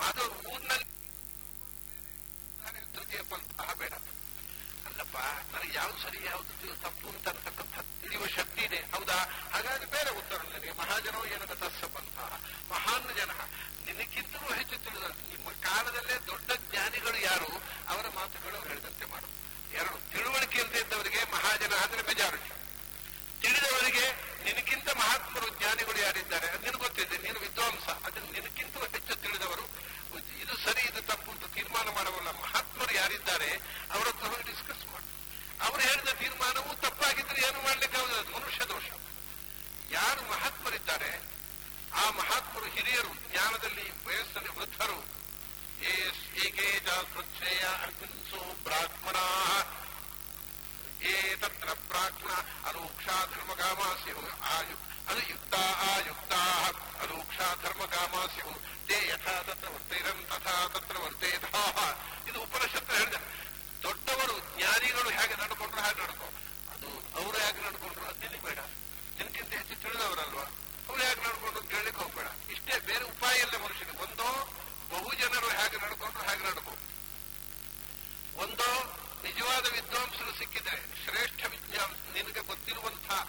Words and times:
ಮಾಧವರು 0.00 0.36
ಊರಿನಲ್ಲಿ 0.52 0.86
ತೃತೀಯ 2.94 3.22
ಪಂಥ 3.30 3.60
ಬೇಡ. 3.80 3.94
ಅಲ್ಲಪ್ಪ, 4.86 5.16
ನನಗೆ 5.52 5.74
ಯಾವ್ದು 5.80 5.98
ಸರಿ, 6.04 6.18
ಯಾವ್ದು 6.30 6.74
ತಪ್ಪು 6.84 7.06
ಅಂತ 7.14 7.26
ಅಂತಕ್ಕಂಥ 7.34 7.76
ತಿಳಿಯುವ 8.02 8.26
ಶಕ್ತಿ 8.36 8.62
ಇದೆ. 8.68 8.80
ಹೌದಾ? 8.94 9.18
ಹಾಗಾಗಿ 9.54 9.86
ಬೇರೆ 9.94 10.10
ಉತ್ತರ 10.20 10.40
ನನಗೆ. 10.50 10.72
ಮಹಾಜನೋ 10.80 11.20
ಏನದ 11.34 11.54
ತಸ್ಸ 11.62 11.84
ಪಂಥ? 11.96 12.16
ಮಹಾನ್ 12.72 13.08
ಜನ. 13.18 13.32
ನಿನಕ್ಕಿಂತಲೂ 13.86 14.48
ಹೆಚ್ಚು 14.58 14.76
ತಿಳಿದ 14.84 15.06
ನಿಮ್ಮ 15.30 15.48
ಕಾಲದಲ್ಲೇ 15.66 16.16
ದೊಡ್ಡ 16.30 16.50
ಜ್ಞಾನಿಗಳು 16.68 17.18
ಯಾರು? 17.30 17.50
ಅವರ 17.92 18.06
ಮಾತುಗಳು 18.18 18.58
ಹೇಳಿದಂತೆ 18.68 19.06
ಮಾಡು 19.12 19.28
ಎರಡು, 19.78 19.98
ತಿಳುವಳಿಕೆ 20.12 20.58
ಅಂತ 20.64 20.74
ಇದ್ದವರಿಗೆ 20.84 21.20
ಮಹಾಜನ 21.36 21.72
ಆದ್ರೆ 21.82 22.02
ಮೆಜಾರಿಟಿ 22.10 22.50
ತಿಳಿದವರಿಗೆ 23.42 24.06
ನಿನಗಿಂತ 24.46 24.88
ಮಹಾತ್ಮರು 25.02 25.48
ಜ್ಞಾನಿಗಳು 25.58 25.98
ಯಾರಿದ್ದಾರೆ? 26.06 26.46
ಅದು 26.54 26.62
ನಿನಗೆ 26.64 26.82
ಗೊತ್ತಿದೆ, 26.86 27.16
ನೀನು 27.26 27.38
ವಿದ್ವಾಂಸ. 27.44 27.86
ಅದನ್ನು 28.06 28.30
ನಿನಗಿಂತಲೂ 28.36 28.86
ಮಹಾತ್ಮರು 32.80 33.00
ಯಾರಿದ್ದಾರೆ 33.02 33.50
ಅವರ 33.94 34.06
ಹತ್ರ 34.08 34.26
ಹೋಗಿ 34.26 34.42
ಡಿಸ್ಕಸ್ 34.42 34.84
ಮಾಡಿ. 34.92 35.08
ಅವರು 35.64 35.80
ಹೇಳಿದ 35.82 36.10
ತೀರ್ಮಾನವು 36.20 36.70
ತಪ್ಪಾಗಿದ್ರೆ 36.80 37.40
ಏನು 37.48 37.60
ಮಾಡ್ಲಿಕ್ಕೆ 37.62 37.98
ಆಗುದಿಲ್ಲ? 37.98 38.36
ಮನುಷ್ಯ 38.36 38.64
ದೋಷ. 38.64 38.88
ಯಾರು 39.90 40.22
ಮಹಾತ್ಮರಿದ್ದಾರೆ, 40.30 41.10
ಆ 41.94 42.04
ಮಹಾತ್ಮರು 42.10 42.66
ಹಿರಿಯರು, 42.66 43.12
ಜ್ಞಾನದಲ್ಲಿ 43.30 43.86
ವಯಸ್ಸಲ್ಲಿ 44.06 44.52
ವೃದ್ಧರು. 44.58 44.98
ಏಸ್ 45.82 46.22
ಏಕೆ 46.46 46.68
ಜಾಶ್ರೇಯ 46.86 47.64
ಅಹಿಂಸೋ 47.86 48.40
ಬ್ರಾಹ್ಮಣ. 48.64 49.16
ಏ 51.02 51.36
ತತ್ರ 51.36 51.68
ಪ್ರಾಜ್ಞ 51.88 52.30
ಅಲೋಕ್ಷಾ 52.68 53.16
ಧರ್ಮಗಾಮಾಸ್ಯು 53.32 54.18
ಆಯು 54.56 54.76
ಅನುಯುಕ್ತ 55.10 55.54
ಆಯುಕ್ತ. 55.92 56.32
ಅಲೋಕ್ಷಾ 57.02 57.48
ಧರ್ಮಗಾಮಾಸ್ಯು 57.62 58.48
ತೇ 58.90 59.08
ಯಥಾ 59.08 59.42
ತತ್ರ 59.42 59.68
ತಥಾ 60.30 60.68
ತತ್ರ 60.74 60.98
ವರ್ತೇತಾಹ 60.98 61.76
ಇದು 62.28 62.42
ಉಪನಿಷತ್ತು 62.42 62.92
ಹೇಳಿದೆ. 62.94 63.18
ದೊಡ್ಡವರು, 63.82 64.56
ಜ್ಞಾನಿಗಳು 64.56 65.10
ಹೇಗೆ 65.10 65.34
ನಡ್ಕೊಂಡ್ರು 65.34 65.80
ಹಾಗೆ 65.80 66.02
ನಡ್ಕೊ. 66.02 66.28
ಅದು 66.72 66.88
ಅವರು 67.20 67.38
ಹೇಗೆ 67.38 67.60
ನಡ್ಕೊಂಡ್ರು 67.66 68.04
ಅದಿಲ್ಲಿ 68.06 68.42
ಬೇಡ. 68.42 68.58
ನಿನಗಿಂತ 69.18 69.52
ಹೆಚ್ಚು 69.52 69.76
ತಿಳಿದವರಲ್ವಾ? 69.82 70.42
ಅವ್ರು 70.88 71.02
ಹೇಗೆ 71.02 71.20
ನಡ್ಕೊಂಡ್ರು 71.20 71.62
ಕೇಳಲಿಕ್ಕೆ 71.62 72.02
ಹೋಗ್ಬೇಡ. 72.02 72.26
ಇಷ್ಟೇ 72.50 72.78
ಬೇರೆ 72.78 73.04
ಉಪಾಯ 73.04 73.36
ಇಲ್ಲ 73.36 73.56
ಮನುಷ್ಯನಿಗೆ. 73.64 74.02
ಒಂದೋ 74.02 74.28
ಬಹು 74.90 75.14
ಜನರು 75.14 75.48
ಹೇಗೆ 75.50 75.76
ನಡ್ಕೊಂಡ್ರು 75.76 76.22
ಹಾಗೆ 76.22 76.42
ನಡ್ಕೋ. 76.44 76.74
ಒಂದೋ 78.36 78.70
ನಿಜವಾದ 79.22 79.66
ವಿದ್ವಾಂಸರು 79.66 80.38
ಸಿಕ್ಕಿದೆ 80.38 81.04
ಶ್ರೇಷ್ಠ 81.04 81.46
ವಿದ್ವಾಂಸ, 81.46 81.96
ನಿನಗೆ 82.12 82.40
ಗೊತ್ತಿರುವಂತಹ 82.40 83.28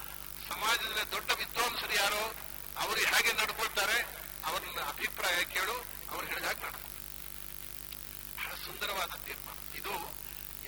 ಸಮಾಜದಲ್ಲಿ 0.49 1.11
ದೊಡ್ಡ 1.11 1.31
ವಿದ್ವಾಂಸರು 1.31 1.93
ಯಾರೋ, 1.93 2.33
ಅವರು 2.77 2.99
ಹೇಗೆ 2.99 3.31
ಅವರನ್ನ 3.31 3.60
ಅಭಿಪ್ರಾಯ 5.11 5.39
ಕೇಳು, 5.53 5.73
ಅವ್ರು 6.11 6.25
ಹೇಳಿದಾಗ 6.31 6.59
ಬಹಳ 8.35 8.51
ಸುಂದರವಾದ 8.65 9.13
ತೀರ್ಮಾನ. 9.25 9.57
ಇದು 9.79 9.93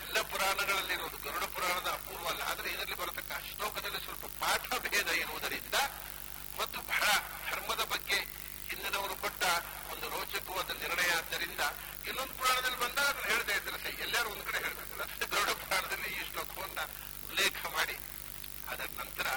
ಎಲ್ಲ 0.01 0.17
ಪುರಾಣಗಳಲ್ಲಿರುವುದು. 0.31 1.17
ಗರುಡ 1.25 1.45
ಪುರಾಣದ 1.55 1.89
ಅಪೂರ್ವ 1.97 2.25
ಅಲ್ಲ. 2.31 2.41
ಆದರೆ 2.51 2.67
ಇದರಲ್ಲಿ 2.73 2.97
ಬರತಕ್ಕ 3.01 3.31
ಶ್ಲೋಕದಲ್ಲಿ 3.49 3.99
ಸ್ವಲ್ಪ 4.05 4.25
ಪಾಠ 4.41 4.67
ಭೇದ 4.85 5.09
ಇರುವುದರಿಂದ 5.21 5.77
ಮತ್ತು 6.59 6.79
ಬಹಳ 6.91 7.05
ಧರ್ಮದ 7.47 7.83
ಬಗ್ಗೆ 7.93 8.17
ಹಿಂದಿನವರು 8.69 9.15
ಕೊಟ್ಟ 9.23 9.43
ಒಂದು 9.93 10.05
ರೋಚಕವಾದ 10.15 10.69
ನಿರ್ಣಯ. 10.83 11.09
ಆದ್ದರಿಂದ 11.19 11.63
ಇನ್ನೊಂದು 12.09 12.35
ಪುರಾಣದಲ್ಲಿ 12.39 12.79
ಬಂದಾಗ 12.83 13.07
ಅದನ್ನು 13.13 13.25
ಹೇಳದೇ 13.31 13.55
ಇದ್ರೆ 13.61 13.77
ಸರಿ 13.83 13.97
ಎಲ್ಲರೂ 14.07 14.29
ಒಂದು 14.35 14.45
ಕಡೆ 14.49 14.59
ಹೇಳಬೇಕಲ್ಲ 14.65 15.03
ಗರುಡ 15.33 15.51
ಪುರಾಣದಲ್ಲಿ 15.63 16.09
ಈ 16.19 16.21
ಶ್ಲೋಕವನ್ನ 16.29 16.79
ಉಲ್ಲೇಖ 17.31 17.59
ಮಾಡಿ. 17.77 17.97
ಅದರ 18.71 18.89
ನಂತರ 19.01 19.27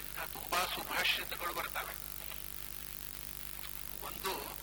ಇಂಥ 0.00 0.18
ತುಂಬಾ 0.36 0.60
ಸುಭಾಷಿತಗಳು 0.74 1.54
ಬರ್ತವೆ. 1.60 1.94
ಒಂದು 4.02 4.56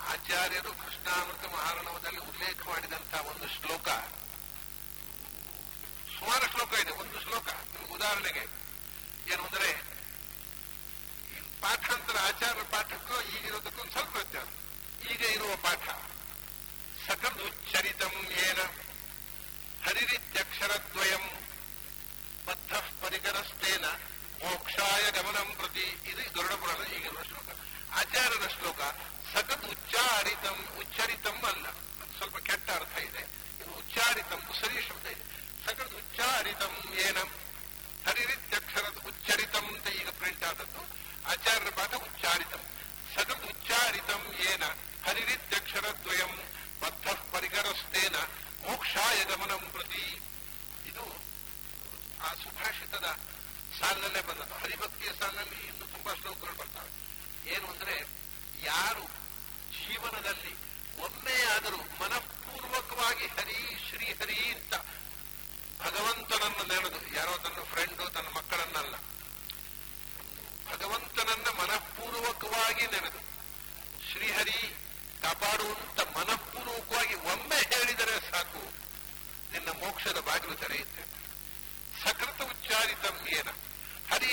ಆಚಾರ್ಯರು 0.00 0.72
ಕೃಷ್ಣಾಮೃತ 0.72 1.44
ಮಹಾರಣವದಲ್ಲಿ 1.44 2.18
ಉಲ್ಲೇಖ 2.18 2.68
ಮಾಡಿದಂತಹ 2.68 3.26
ಒಂದು 3.26 3.48
ಶ್ಲೋಕ. 3.48 3.88
ಸುಮಾರು 6.18 6.46
ಶ್ಲೋಕ 6.50 6.72
ಇದೆ, 6.72 6.90
ಒಂದು 6.90 7.20
ಶ್ಲೋಕ. 7.20 7.48
ಉದಾಹರಣೆಗೆ 7.90 8.48
ಏನು 9.32 9.44
ಅಂದ್ರೆ, 9.44 9.72
ಪಾಠಾಂತರ 11.60 12.16
ಆಚಾರ್ಯ 12.18 12.62
ಪಾಠಕ್ಕೂ 12.62 13.20
ಈಗಿರೋದಕ್ಕೂ 13.20 13.80
ಒಂದು 13.80 13.92
ಸ್ವಲ್ಪ 13.92 14.16
ವ್ಯತ್ಯಾಸ. 14.16 14.46
ಈಗ 15.10 15.20
ಇರುವ 15.20 15.56
ಪಾಠ. 15.56 15.88
ಸಕದುಚ್ಚರಿತಂ 17.08 18.26
ಏನ 18.30 18.62
ಹರಿರಿತ್ಯಕ್ಷರದ್ವಯಂ 19.86 21.30
ಬದ್ಧ 22.46 22.72
ಪರಿಕರಸ್ತೇನ 22.74 23.84
ಮೋಕ್ಷಾಯ 24.44 25.10
ಗಮನಂ 25.10 25.54
ಪ್ರತಿ. 25.56 26.10
ಇದು 26.10 26.38
ಗರುಡ 26.38 26.52
ಪುರಾಣ 26.52 26.92
ಈಗಿರುವ 26.92 27.22
ಶ್ಲೋಕ. 27.22 27.65
ಆಚಾರ್ಯರ 27.98 28.48
ಶ್ಲೋಕ. 28.48 28.80
ಸಕತ್ 29.34 29.64
ಉಚ್ಚಾರಿತಂ, 29.64 30.68
ಉಚ್ಚರಿತಂ 30.78 31.42
ಅಲ್ಲ. 31.46 31.70
ಸ್ವಲ್ಪ 32.16 32.36
ಕೆಟ್ಟ 32.36 32.70
ಅರ್ಥ 32.70 32.98
ಇದೆ. 32.98 33.22
ಇದು 33.62 33.70
ಉಚ್ಚಾರಿತಂ 33.78 34.40
ಸರಿ 34.60 34.82
ಶಬ್ದ 34.82 35.06
ಇದೆ. 35.06 35.24
ಸಕತ್ 35.66 35.94
ಉಚ್ಚಾರಿತಂ 35.94 36.94
ಏನ? 36.94 37.18
ಹರಿರಿತ್ಯಕ್ಷರದ 38.08 38.96
ಉಚ್ಚರಿತಂ 39.06 39.66
ಅಂತ 39.66 39.86
ಈಗ 39.86 40.08
ಪ್ರಿಂಟ್ 40.08 40.44
ಆದದ್ದು. 40.44 40.82
ಆಚಾರ್ಯರ 41.30 41.70
ಪಾಠ 41.70 41.94
ಉಚ್ಚಾರಿತಂ. 41.94 42.60
ಸಕತ್ 43.14 43.44
ಉಚ್ಚಾರಿತಂ 43.44 44.34
ಏನ? 44.40 44.64
ಹರಿರಿತ್ಯಕ್ಷರದ್ವಯಂ 45.06 46.32
ಬದ್ಧ 46.80 47.08
ಪರಿಕರಸ್ತೇನ 47.34 48.16
ಮೋಕ್ಷಾಯ 48.70 49.24
ಗಮನಂ 49.24 49.70
ಪ್ರತಿ. 49.72 50.20
ಇದು 50.86 51.04
ಆ 52.20 52.34
ಸುಭಾಷಿತದ 52.34 53.18
ಸಾಲಿನಲ್ಲೇ 53.80 54.20
ಬಂದದ್ದು. 54.20 54.54
ಹರಿಭಕ್ತಿಯ 54.54 55.08
ಸಾಲಿನಲ್ಲಿ 55.18 55.66
ಇನ್ನು 55.66 55.86
ತುಂಬಾ 55.86 56.14
ಶ್ಲೋಕಗಳು 56.14 56.52
ಬರ್ತವೆ. 56.52 56.75
ಏನು 57.54 57.66
ಅಂದ್ರೆ 57.72 57.96
ಯಾರು 58.64 59.04
ಜೀವನದಲ್ಲಿ 59.78 60.52
ಒಮ್ಮೆ 61.06 61.36
ಆದರೂ 61.54 61.80
ಮನಃಪೂರ್ವಕವಾಗಿ 62.00 63.26
ಹರಿ 63.36 63.58
ಶ್ರೀ 63.86 64.06
ಹರಿ 64.20 64.38
ಅಂತ 64.54 64.74
ಭಗವಂತನನ್ನು 65.80 66.64
ನೆನೆದು, 66.70 67.00
ಯಾರೋ 67.16 67.32
ತನ್ನ 67.44 67.60
ಫ್ರೆಂಡು 67.72 68.04
ತನ್ನ 68.14 68.28
ಮಕ್ಕಳನ್ನಲ್ಲ, 68.36 68.94
ಭಗವಂತನನ್ನ 70.70 71.48
ಮನಃಪೂರ್ವಕವಾಗಿ 71.60 72.84
ನೆನೆದು 72.94 73.20
ಶ್ರೀಹರಿ 74.08 74.60
ಕಾಪಾಡುವಂತ 75.22 76.00
ಮನಃಪೂರ್ವಕವಾಗಿ 76.16 77.14
ಒಮ್ಮೆ 77.32 77.60
ಹೇಳಿದರೆ 77.72 78.16
ಸಾಕು, 78.30 78.62
ನಿನ್ನ 79.52 79.68
ಮೋಕ್ಷದ 79.82 80.18
ಬಾಗಿಲು 80.28 80.56
ತೆರೆಯುತ್ತೆ. 80.62 81.02
ಸಕೃತ 82.02 82.40
ಉಚ್ಚಾರಿತಂ 82.52 83.16
ಏನ? 83.38 83.48
ಹರಿ 84.10 84.32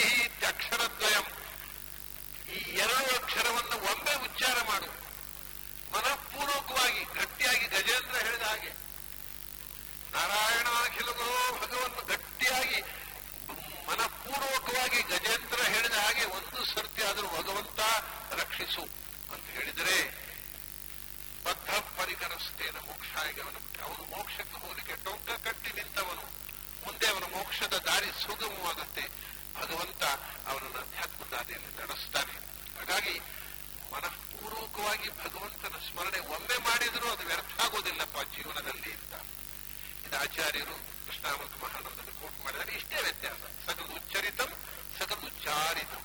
ಅಕ್ಷರದ್ವಯಂ 0.51 1.27
ಈ 2.55 2.59
ಎರಡು 2.83 3.11
ಅಕ್ಷರವನ್ನು 3.19 3.77
ಒಮ್ಮೆ 3.91 4.13
ಉಚ್ಚಾರ 4.27 4.57
ಮಾಡು. 4.69 4.89
ಮನಃಪೂರ್ವಕವಾಗಿ, 5.93 7.01
ಗಟ್ಟಿಯಾಗಿ, 7.19 7.65
ಗಜೇಂದ್ರ 7.65 8.15
ಹೇಳಿದ 8.25 8.41
ಹಾಗೆ. 8.41 8.71
ನಾರಾಯಣ 10.15 10.67
ಅಖಿಲಗಳು 10.85 11.35
ಭಗವನ್ನು 11.61 12.01
ಗಟ್ಟಿಯಾಗಿ, 12.07 12.79
ಮನಃಪೂರ್ವಕವಾಗಿ 13.89 15.01
ಗಜೇಂದ್ರ 15.01 15.59
ಹೇಳಿದ 15.73 15.93
ಹಾಗೆ 15.93 16.25
ಒಂದು 16.37 16.59
ಸರ್ತಿ 16.65 17.03
ಆದರೂ 17.03 17.27
ಭಗವಂತ 17.27 17.79
ರಕ್ಷಿಸು 18.41 18.83
ಅಂತ 19.33 19.45
ಹೇಳಿದರೆ 19.57 19.97
ಬದ್ಧ 21.45 21.69
ಪರಿಕರಸ್ತೇನ 21.97 22.77
ಮೋಕ್ಷಾಯಗವನು 22.87 23.59
ಅವನು 23.85 24.03
ಮೋಕ್ಷಕ್ಕೆ 24.15 24.57
ಹೋಗಲಿಕ್ಕೆ 24.61 24.95
ಟೊಂಕ 25.03 25.29
ಕಟ್ಟಿ 25.45 25.71
ನಿಂತವನು. 25.71 26.25
ಮುಂದೆ 26.85 27.07
ಅವನ 27.07 27.25
ಮೋಕ್ಷದ 27.35 27.75
ದಾರಿ 27.87 28.09
ಸುಗಮವಾಗುತ್ತೆ 28.21 29.03
ಭಗವಂತ 29.59 30.03
ಅವನನ್ನು 30.49 30.79
ಅಧ್ಯಾತ್ಮ 30.79 31.23
ದಾರಿಯಲ್ಲಿ 31.31 31.71
ನಡೆಸ್ತಾನೆ. 31.81 32.42
ಹಾಗಾಗಿ 32.93 33.19
ಮನಃಪೂರ್ವಕವಾಗಿ 33.93 35.09
ಭಗವಂತನ 35.09 35.77
ಸ್ಮರಣೆ 35.77 36.19
ಒಮ್ಮೆ 36.19 36.57
ಮಾಡಿದರೂ 36.57 37.07
ಅದು 37.09 37.23
ವ್ಯರ್ಥ 37.27 37.61
ಆಗೋದಿಲ್ಲಪ್ಪ 37.61 38.17
ಜೀವನದಲ್ಲಿ 38.17 38.93
ಅಂತ. 38.93 39.13
ಇದು 40.07 40.17
ಆಚಾರ್ಯರು 40.19 40.75
ಕೃಷ್ಣಾಮೃತ 41.05 41.63
ಮಹಾನಂದನ 41.63 42.11
ಕೋಟ್ 42.21 42.43
ಮಾಡಿದರೆ 42.43 42.75
ಇಷ್ಟೇ 42.75 43.01
ವ್ಯತ್ಯಾಸ. 43.01 43.69
ಸಕಲ 43.69 43.83
ಉಚ್ಚರಿತಂ, 43.83 44.53
ಸಕಲ 44.99 45.15
ಉಚ್ಚಾರಿತಂ. 45.15 46.03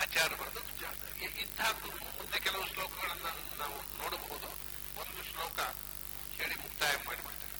ಆಚಾರ 0.00 0.28
ಬರೆದ 0.28 0.56
ಉಚ್ಚಾರ. 0.56 1.22
ಇಂತಹ 1.22 1.70
ಮುಂದೆ 1.70 2.38
ಕೆಲವು 2.40 2.66
ಶ್ಲೋಕಗಳನ್ನು 2.66 3.58
ನಾವು 3.58 3.98
ನೋಡಬಹುದು. 3.98 4.46
ಒಂದು 5.00 5.22
ಶ್ಲೋಕ 5.30 5.58
ಹೇಳಿ 6.40 6.54
ಮುಕ್ತಾಯ 6.54 6.92
ಮಾಡಿಬಿಡ್ತಾರೆ 7.06 7.54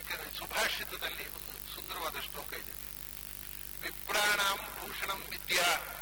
ಯಾಕಂದ್ರೆ 0.00 0.38
ಸುಭಾಷಿತದಲ್ಲಿ 0.38 1.28
ಒಂದು 1.28 1.74
ಸುಂದರವಾದ 1.74 2.20
ಶ್ಲೋಕ 2.20 2.52
ಇದೆ. 2.52 2.74
ವಿಪ್ರಾಣಾಂ 3.82 4.56
ಭೂಷಣಂ 4.56 5.22
ವಿದ್ಯಾ. 5.30 5.96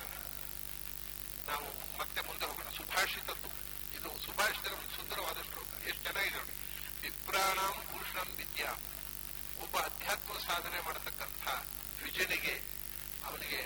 ನಾವು 1.49 1.99
ಮತ್ತೆ 1.99 2.21
ಮುಂದೆ 2.21 2.47
ಹೋಗೋಣ. 2.47 2.71
ಸುಭಾಷಿತದ್ದು 2.77 3.49
ಇದು 3.97 4.27
ಸುಭಾಷಿತರ 4.27 4.73
ಒಂದು 4.73 4.97
ಸುಂದರವಾದ 4.97 5.43
ಶ್ಲೋಕ. 5.43 5.87
ಎಷ್ಟು 5.87 6.03
ಚೆನ್ನಾಗಿದೆ 6.03 6.37
ನೋಡಿ 6.37 6.53
ವಿಪ್ರಾಣಾಂ 7.03 7.75
ಭೂಷಣಂ 7.93 8.35
ವಿದ್ಯಾ. 8.37 8.73
ಒಬ್ಬ 9.63 9.77
ಅಧ್ಯಾತ್ಮ 9.79 10.39
ಸಾಧನೆ 10.39 10.81
ಮಾಡತಕ್ಕಂಥ 10.81 11.49
ವಿಜನಿಗೆ 12.03 12.63
ಅವನಿಗೆ 13.25 13.57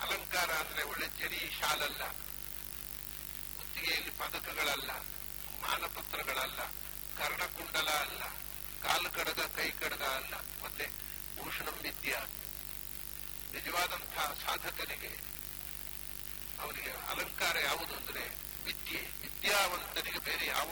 ಅಲಂಕಾರ 0.00 0.50
ಅಂದ್ರೆ 0.50 0.82
ಒಳ್ಳೆ 0.82 1.06
ಜರಿ 1.08 1.52
ಶಾಲಲ್ಲ. 1.60 2.02
ಮುತ್ತಿಗೆಯಲ್ಲಿ 3.56 4.10
ಪದಕಗಳಲ್ಲ. 4.10 4.90
ಮಾನಪತ್ರಗಳಲ್ಲ. 5.62 6.62
ಕರ್ಣಕುಂಡಲ 7.18 7.88
ಅಲ್ಲ. 7.88 8.22
ಕಾಲು 8.82 9.10
ಕಡಗ, 9.10 9.40
ಕೈ 9.40 9.70
ಕಡಗ 9.70 10.02
ಅಲ್ಲ. 10.02 10.34
ಮತ್ತೆ 10.64 10.86
ಭೂಷಣಂ 11.38 11.74
ವಿದ್ಯಾ. 11.82 12.20
ನಿಜವಾದಂತಹ 13.54 14.36
ಸಾಧಕನಿಗೆ 14.46 15.37
ಅವನಿಗೆ 16.68 16.90
ಅಲಂಕಾರ 16.90 17.58
ಯಾವುದು 17.58 17.94
ಅಂದರೆ 17.94 18.22
ವಿದ್ಯೆ. 18.64 18.98
ವಿದ್ಯಾವಂತನಿಗೆ 18.98 20.18
ಬೇರೆ 20.18 20.46
ಯಾವ 20.46 20.70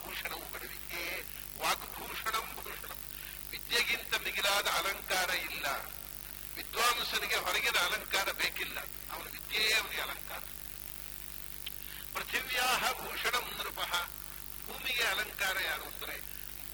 ಭೂಷಣವು 0.00 0.52
ಬೇಡ. 0.52 0.62
ವಿದ್ಯೆಯೇ 0.62 1.24
ವಾಗ್ಭೂಷಣಂ 1.56 2.54
ಭೂಷಣಂ. 2.54 2.96
ವಿದ್ಯೆಗಿಂತ 3.50 4.14
ಮಿಗಿಲಾದ 4.14 4.66
ಅಲಂಕಾರ 4.66 5.30
ಇಲ್ಲ. 5.30 5.66
ವಿದ್ವಾಂಸನಿಗೆ 6.56 7.36
ಹೊರಗಿನ 7.36 7.78
ಅಲಂಕಾರ 7.78 8.32
ಬೇಕಿಲ್ಲ. 8.32 8.78
ಅವನ 9.10 9.22
ವಿದ್ಯೆಯೇ 9.22 9.74
ಅವನಿಗೆ 9.74 10.02
ಅಲಂಕಾರ. 10.02 10.42
ಪೃಥಿವ್ಯಾಹ 12.14 12.92
ಭೂಷಣ 12.92 13.34
ನೃಪಃ. 13.36 13.92
ಭೂಮಿಗೆ 14.66 15.02
ಅಲಂಕಾರ 15.02 15.56
ಯಾರು 15.64 15.82
ಅಂದರೆ 15.82 16.20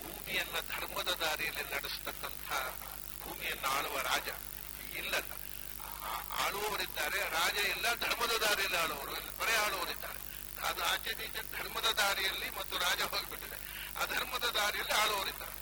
ಭೂಮಿಯನ್ನ 0.03 0.61
ಧರ್ಮದ 0.61 1.09
ದಾರಿಯಲ್ಲಿ 1.09 1.75
ನಡೆಸ್ತಕ್ಕಂಥ 1.75 2.51
ಭೂಮಿಯನ್ನು 3.23 3.69
ಆಳುವ 3.69 4.01
ರಾಜ 4.01 4.29
ಆಳುವವರಿದ್ದಾರೆ, 6.17 7.19
ರಾಜ 7.31 7.57
ಇಲ್ಲ, 7.57 7.95
ಧರ್ಮದ 7.95 8.31
ದಾರಿಯಲ್ಲಿ 8.31 8.79
ಆಳುವವರು 8.79 9.17
ಇಲ್ಲ 9.17 9.31
ಬರೇ 9.39 9.57
ಆಳುವವರಿದ್ದಾರೆ. 9.57 10.27
ಅದು 10.67 10.85
ಆಚೆ 10.85 11.15
ನೀಚೆ 11.15 11.59
ಧರ್ಮದ 11.59 11.87
ದಾರಿಯಲ್ಲಿ 11.93 12.51
ಮತ್ತು 12.51 12.79
ರಾಜ 12.79 13.03
ಹೋಗಿಬಿಟ್ಟಿದೆ. 13.03 13.57
ಆ 13.99 14.05
ಧರ್ಮದ 14.05 14.45
ದಾರಿಯಲ್ಲಿ 14.45 14.93
ಆಳುವವರಿದ್ದಾರೆ. 14.93 15.57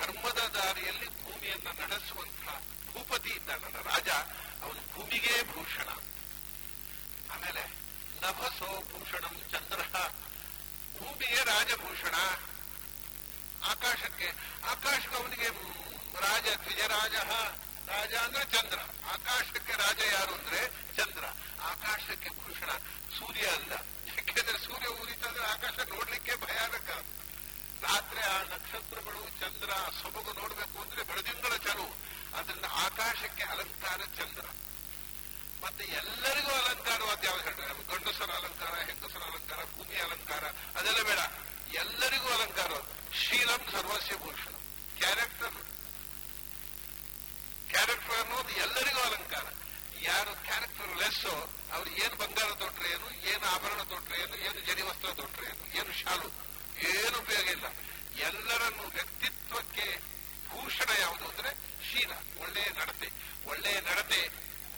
ಧರ್ಮದ 0.00 0.38
ದಾರಿಯಲ್ಲಿ 0.38 1.24
ಭೂಮಿಯನ್ನ 1.24 1.68
ನಡೆಸುವಂತಹ 1.80 2.60
ಭೂಪತಿ 2.92 3.30
ಇದ್ದಾನಲ್ಲ 3.30 3.82
ರಾಜ. 3.82 4.08
ಅವನು 4.62 4.94
ಭೂಮಿಗೆ 4.94 5.42
ಭೂಷಣ. 5.42 5.88
ಆಮೇಲೆ 7.32 7.62
ನಭಸೋ 8.22 8.80
ಭೂಷಣಂ 8.80 9.42
ಚಂದ್ರ. 9.52 9.80
ಭೂಮಿಗೆ 10.98 11.44
ರಾಜಭೂಷಣ. 11.44 12.14
ಆಕಾಶಕ್ಕೆ 13.64 14.32
ಆಕಾಶಕ್ಕೆ 14.64 15.16
ಅವನಿಗೆ 15.16 15.48
ರಾಜ 16.20 16.44
ದ್ವಿಜರಾಜ. 16.44 17.14
ರಾಜ 17.88 18.14
ಅಂದ್ರೆ 18.14 18.44
ಚಂದ್ರ. 18.44 18.78
ಆಕಾಶಕ್ಕೆ 19.12 19.72
ರಾಜ 19.72 20.00
ಯಾರು 20.12 20.34
ಅಂದ್ರೆ 20.34 20.66
ಚಂದ್ರ. 20.96 21.24
ಆಕಾಶಕ್ಕೆ 21.60 22.30
ಭೂಷಣ 22.30 22.70
ಸೂರ್ಯ 23.18 23.40
ಅಲ್ಲ. 23.40 23.72
ಯಾಕೆಂದ್ರೆ 24.08 24.58
ಸೂರ್ಯ 24.58 24.86
ಊರಿತಂದ್ರೆ 24.86 25.44
ಆಕಾಶ 25.44 25.88
ನೋಡ್ಲಿಕ್ಕೆ 25.88 26.34
ಭಯಾನಕ 26.34 26.88
ರಾತ್ರಿ 27.82 28.20
ಆ 28.20 28.42
ನಕ್ಷತ್ರಗಳು 28.42 29.28
ಚಂದ್ರ 29.40 29.70
ಸೊಬಗು 30.02 30.32
ನೋಡ್ಬೇಕು 30.32 30.82
ಅಂದ್ರೆ 30.82 31.02
ಬೆಳದಿಂಗಳ 31.02 31.56
ಚಲು. 31.56 31.96
ಅದರಿಂದ 32.36 32.64
ಆಕಾಶಕ್ಕೆ 32.70 33.42
ಅಲಂಕಾರ 33.42 33.96
ಚಂದ್ರ. 33.96 34.44
ಮತ್ತೆ 35.62 35.84
ಎಲ್ಲರಿಗೂ 35.84 36.50
ಅಲಂಕಾರವಾದ 36.50 37.24
ಯಾವ್ದು 37.24 37.42
ಹೇಳ್ತಾರೆ? 37.42 37.74
ಗಂಡಸರ 37.74 38.30
ಅಲಂಕಾರ, 38.30 38.74
ಹೆಂಗಸರ 38.74 39.22
ಅಲಂಕಾರ 39.22 39.64
ಭೂಮಿ 39.64 39.96
ಅಲಂಕಾರ, 40.00 40.44
ಅದೆಲ್ಲ 40.78 41.02
ಬೇಡ. 41.02 41.18
ಎಲ್ಲರಿಗೂ 41.74 42.28
ಅಲಂಕಾರ. 42.28 42.70
ಶೀಲಂ 43.14 43.60
ಸರ್ವಸ್ಯ 43.72 44.16
ಭೂಷಣ. 44.16 44.54
ಕ್ಯಾರೆಕ್ಟರ್ 44.98 45.75
ಕ್ಯಾರೆಕ್ಟರ್ 47.76 48.18
ಅನ್ನೋದು 48.22 48.52
ಎಲ್ಲರಿಗೂ 48.64 49.00
ಅಲಂಕಾರ. 49.08 49.46
ಯಾರು 50.08 50.32
ಕ್ಯಾರೆಕ್ಟರ್ 50.48 50.92
ಲೆಸ್ 51.02 51.22
ಅವ್ರು 51.76 51.90
ಏನು 52.02 52.16
ಬಂಗಾರ 52.22 52.50
ತೊಟ್ರೆ 52.62 52.88
ಏನು 52.96 53.08
ಏನು 53.30 53.44
ಆಭರಣ 53.54 53.80
ತೊಟ್ರೆ 53.92 54.16
ಏನು 54.24 54.36
ಏನು 54.46 54.60
ಜಡಿ 54.68 54.82
ವಸ್ತ್ರ 54.88 55.10
ತೊಟ್ರೆ 55.20 55.46
ಏನು 55.52 55.64
ಏನು 55.80 55.92
ಶಾಲು, 56.00 56.28
ಏನು 56.90 57.16
ಉಪಯೋಗ 57.24 57.48
ಇಲ್ಲ. 57.56 57.66
ಎಲ್ಲರನ್ನು 58.28 58.84
ವ್ಯಕ್ತಿತ್ವಕ್ಕೆ 58.96 59.86
ಭೂಷಣ 60.50 60.90
ಯಾವುದು 61.04 61.24
ಅಂದ್ರೆ 61.30 61.50
ಶೀಲ 61.88 62.12
ಒಳ್ಳೆಯ 62.42 62.68
ನಡತೆ 62.78 63.08
ಒಳ್ಳೆಯ 63.50 63.78
ನಡತೆ, 63.88 64.20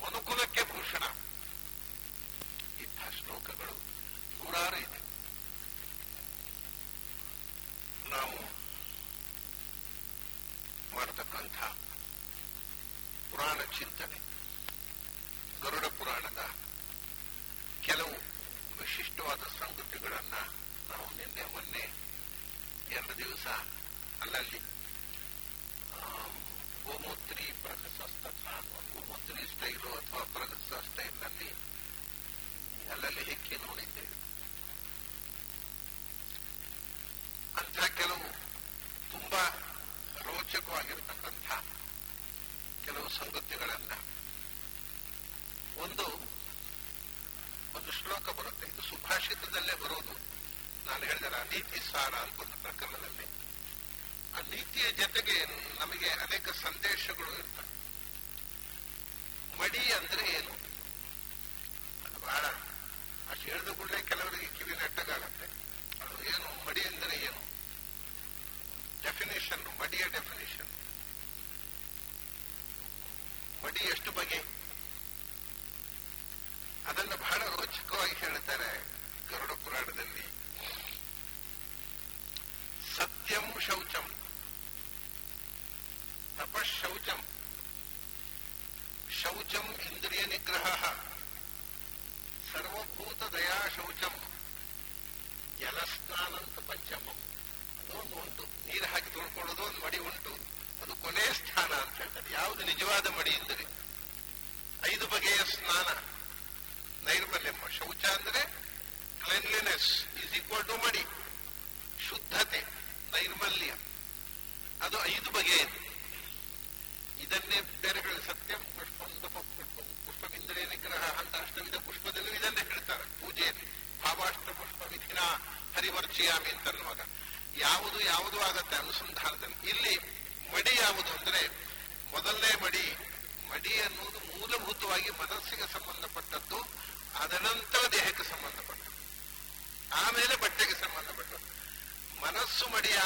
ಮನುಕುಲಕ್ಕೆ 0.03 0.63
ಭೂಷಣ. 0.73 1.05
ಇಂಥ 2.85 3.01
ಶ್ಲೋಕಗಳು 3.19 3.75
ನೂರಾರು 4.39 4.79
ಇದೆ. 4.87 5.01
ನಾವು 8.15 8.37
ಮಾಡತಕ್ಕಂಥ 10.95 11.59
ಪುರಾಣ 13.39 13.61
ಚಿಂತನೆ 13.77 14.17
ನೀತಿ 51.51 51.79
ಸಾರ 51.93 52.15
ಅಂತ 52.15 52.41
ಒಂದು 52.41 52.57
ಪ್ರಕರಣದಲ್ಲಿ 52.63 53.27
ಆ 54.35 54.41
ನೀತಿಯ 54.51 54.87
ಜೊತೆಗೆ 54.93 55.37
ನಮಗೆ 55.81 56.09
ಅನೇಕ 56.09 56.49
ಸಂದೇಶಗಳು 56.49 57.33
ಇರ್ತವೆ. 57.39 57.73
ಮಡಿ 59.59 59.93
ಅಂದ್ರೆ 59.93 60.25
ಏನು? 60.33 60.48
ನಿಜವಾದ 103.29 103.51
ಮಡಿ 103.51 103.58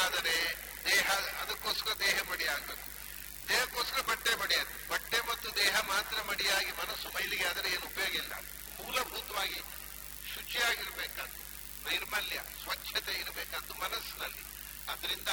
ಮಡಿಯಾದರೆ 0.02 0.37
ದೇಹ, 0.87 1.09
ಅದಕ್ಕೋಸ್ಕರ 1.42 1.92
ದೇಹ 2.04 2.16
ಮಡಿ 2.30 2.47
ಆಗಬೇಕು 2.54 2.87
ದೇಹಕ್ಕೋಸ್ಕರ 3.49 4.00
ಬಟ್ಟೆ 4.11 4.32
ಮಡಿயாது 4.40 4.73
ಬಟ್ಟೆ 4.90 5.18
ಮತ್ತು 5.30 5.49
ದೇಹ 5.56 5.75
ಮಾತ್ರ 5.90 6.16
ಮಡಿಯಾಗಿ 6.30 6.73
ಮನಸ್ಸು 6.80 7.09
ಮೈಲಿಗೆ 7.14 7.44
ಆದರೆ 7.50 7.68
ಏನು 7.75 7.87
ಉಪಯೋಗ 7.90 8.14
ಇಲ್ಲ. 8.23 8.35
ಮೂಲಭೂತವಾಗಿ 8.78 9.59
ಶುಚಿಯಾಗಿರ್ಬೇಕಾದ್ದು, 10.32 11.40
ನೈರ್ಮಲ್ಯ, 11.87 12.38
ಸ್ವಚ್ಛತೆ 12.62 13.14
ಇರಬೇಕಾದ್ದು 13.23 13.75
ಮನಸ್ಸಿನಲ್ಲಿ. 13.85 14.44
ಅದರಿಂದ 14.92 15.30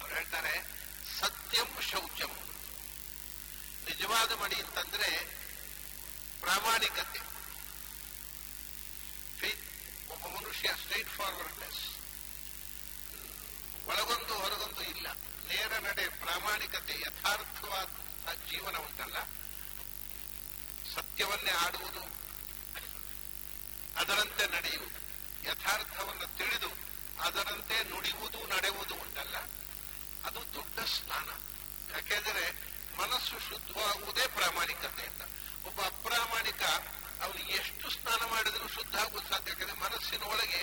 ಅವ್ರು 0.00 0.12
ಹೇಳ್ತಾರೆ, 0.14 0.54
ಸತ್ಯಂ 1.18 1.70
ಶೌಚಂ. 1.90 2.34
ನಿಜವಾದ 3.88 4.32
ಮಡಿ 4.42 4.58
ಅಂತಂದ್ರೆ 4.64 5.10
ಪ್ರಾಮಾಣಿಕತೆ. 6.44 7.22
ಒಬ್ಬ 10.14 10.24
ಮನುಷ್ಯ 10.36 10.68
ಸ್ಟ್ರೈಟ್ 10.82 11.10
ಫಾರ್ವರ್ಡ್ನೆಸ್ 11.18 11.82
ಒಳಗೊಂದು 13.88 14.34
ಹೊರಗೊಂದು 14.42 14.82
ಇಲ್ಲ. 14.92 15.06
ನೇರ 15.48 15.72
ನಡೆ 15.86 16.04
ಪ್ರಾಮಾಣಿಕತೆ 16.22 16.94
ಯಥಾರ್ಥವಾದ 17.00 17.88
ಜೀವನ 18.50 18.76
ಉಂಟಲ್ಲ? 18.86 19.18
ಸತ್ಯವನ್ನೇ 20.94 21.52
ಆಡುವುದು, 21.64 22.02
ಅದರಂತೆ 24.00 24.44
ನಡೆಯುವುದು, 24.56 24.98
ಯಥಾರ್ಥವನ್ನು 25.48 26.26
ತಿಳಿದು 26.38 26.70
ಅದರಂತೆ 27.26 27.76
ನುಡಿಯುವುದು, 27.90 28.40
ನಡೆಯುವುದು 28.46 28.94
ಉಂಟಲ್ಲ? 28.94 29.36
ಅದು 30.24 30.40
ದೊಡ್ಡ 30.54 30.78
ಸ್ನಾನ 30.94 31.28
ಯಾಕೆಂದರೆ 31.94 32.44
ಮನಸ್ಸು 32.98 33.36
ಶುದ್ಧವಾಗುವುದೇ 33.48 34.24
ಪ್ರಾಮಾಣಿಕತೆಯಿಂದ 34.36 35.22
ಒಬ್ಬ 35.66 35.78
ಅಪ್ರಾಮಾಣಿಕ, 35.82 36.62
ಅವನು 37.24 37.40
ಎಷ್ಟು 37.58 37.86
ಸ್ನಾನ 37.90 38.20
ಮಾಡಿದರೂ 38.32 38.66
ಶುದ್ಧ 38.76 38.94
ಆಗುವುದು 38.96 39.28
ಸಾಧ್ಯ. 39.28 39.50
ಯಾಕಂದ್ರೆ 39.52 39.76
ಮನಸ್ಸಿನ 39.84 40.24
ಒಳಗೆ 40.32 40.62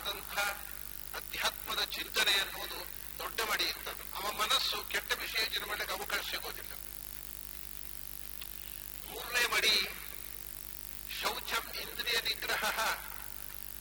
ಆಳವಾದಂಥ 0.00 0.38
ಅಧ್ಯಾತ್ಮದ 1.16 1.84
ಚಿಂತನೆ 1.84 2.32
ಎನ್ನುವುದು 2.32 2.78
ದೊಡ್ಡ 3.18 3.40
ಮಡಿ 3.40 3.64
ಇರ್ತದೆ 3.64 4.02
ಅವ 4.16 4.32
ಮನಸ್ಸು 4.32 4.76
ಕೆಟ್ಟ 4.88 5.12
ವಿಷಯ 5.12 5.64
ಮಾಡಲಿಕ್ಕೆ 5.66 5.94
ಅವಕಾಶ 5.96 6.20
ಸಿಗೋದಿಲ್ಲ. 6.30 6.72
ಮೂರನೇ 9.10 9.46
ಮಡಿ, 9.46 9.74
ಶೌಚಂ 11.20 11.64
ಇಂದ್ರಿಯ 11.80 12.20
ನಿಗ್ರಹ. 12.20 12.64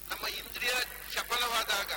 ನಮ್ಮ 0.09 0.27
ಇಂದ್ರಿಯ 0.27 0.73
ಚಪಲವಾದಾಗ 1.13 1.91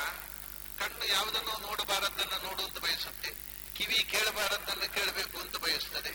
ಕಣ್ಣು 0.81 1.05
ಯಾವುದನ್ನು 1.05 1.55
ನೋಡಬಾರದನ್ನ 1.67 2.35
ನೋಡುವಂತ 2.43 2.79
ಬಯಸುತ್ತೆ. 2.79 3.31
ಕಿವಿ 3.77 4.05
ಕೇಳಬಾರದನ್ನು 4.05 4.95
ಕೇಳಬೇಕು 4.95 5.39
ಅಂತ 5.39 5.57
ಬಯಸುತ್ತದೆ 5.57 6.13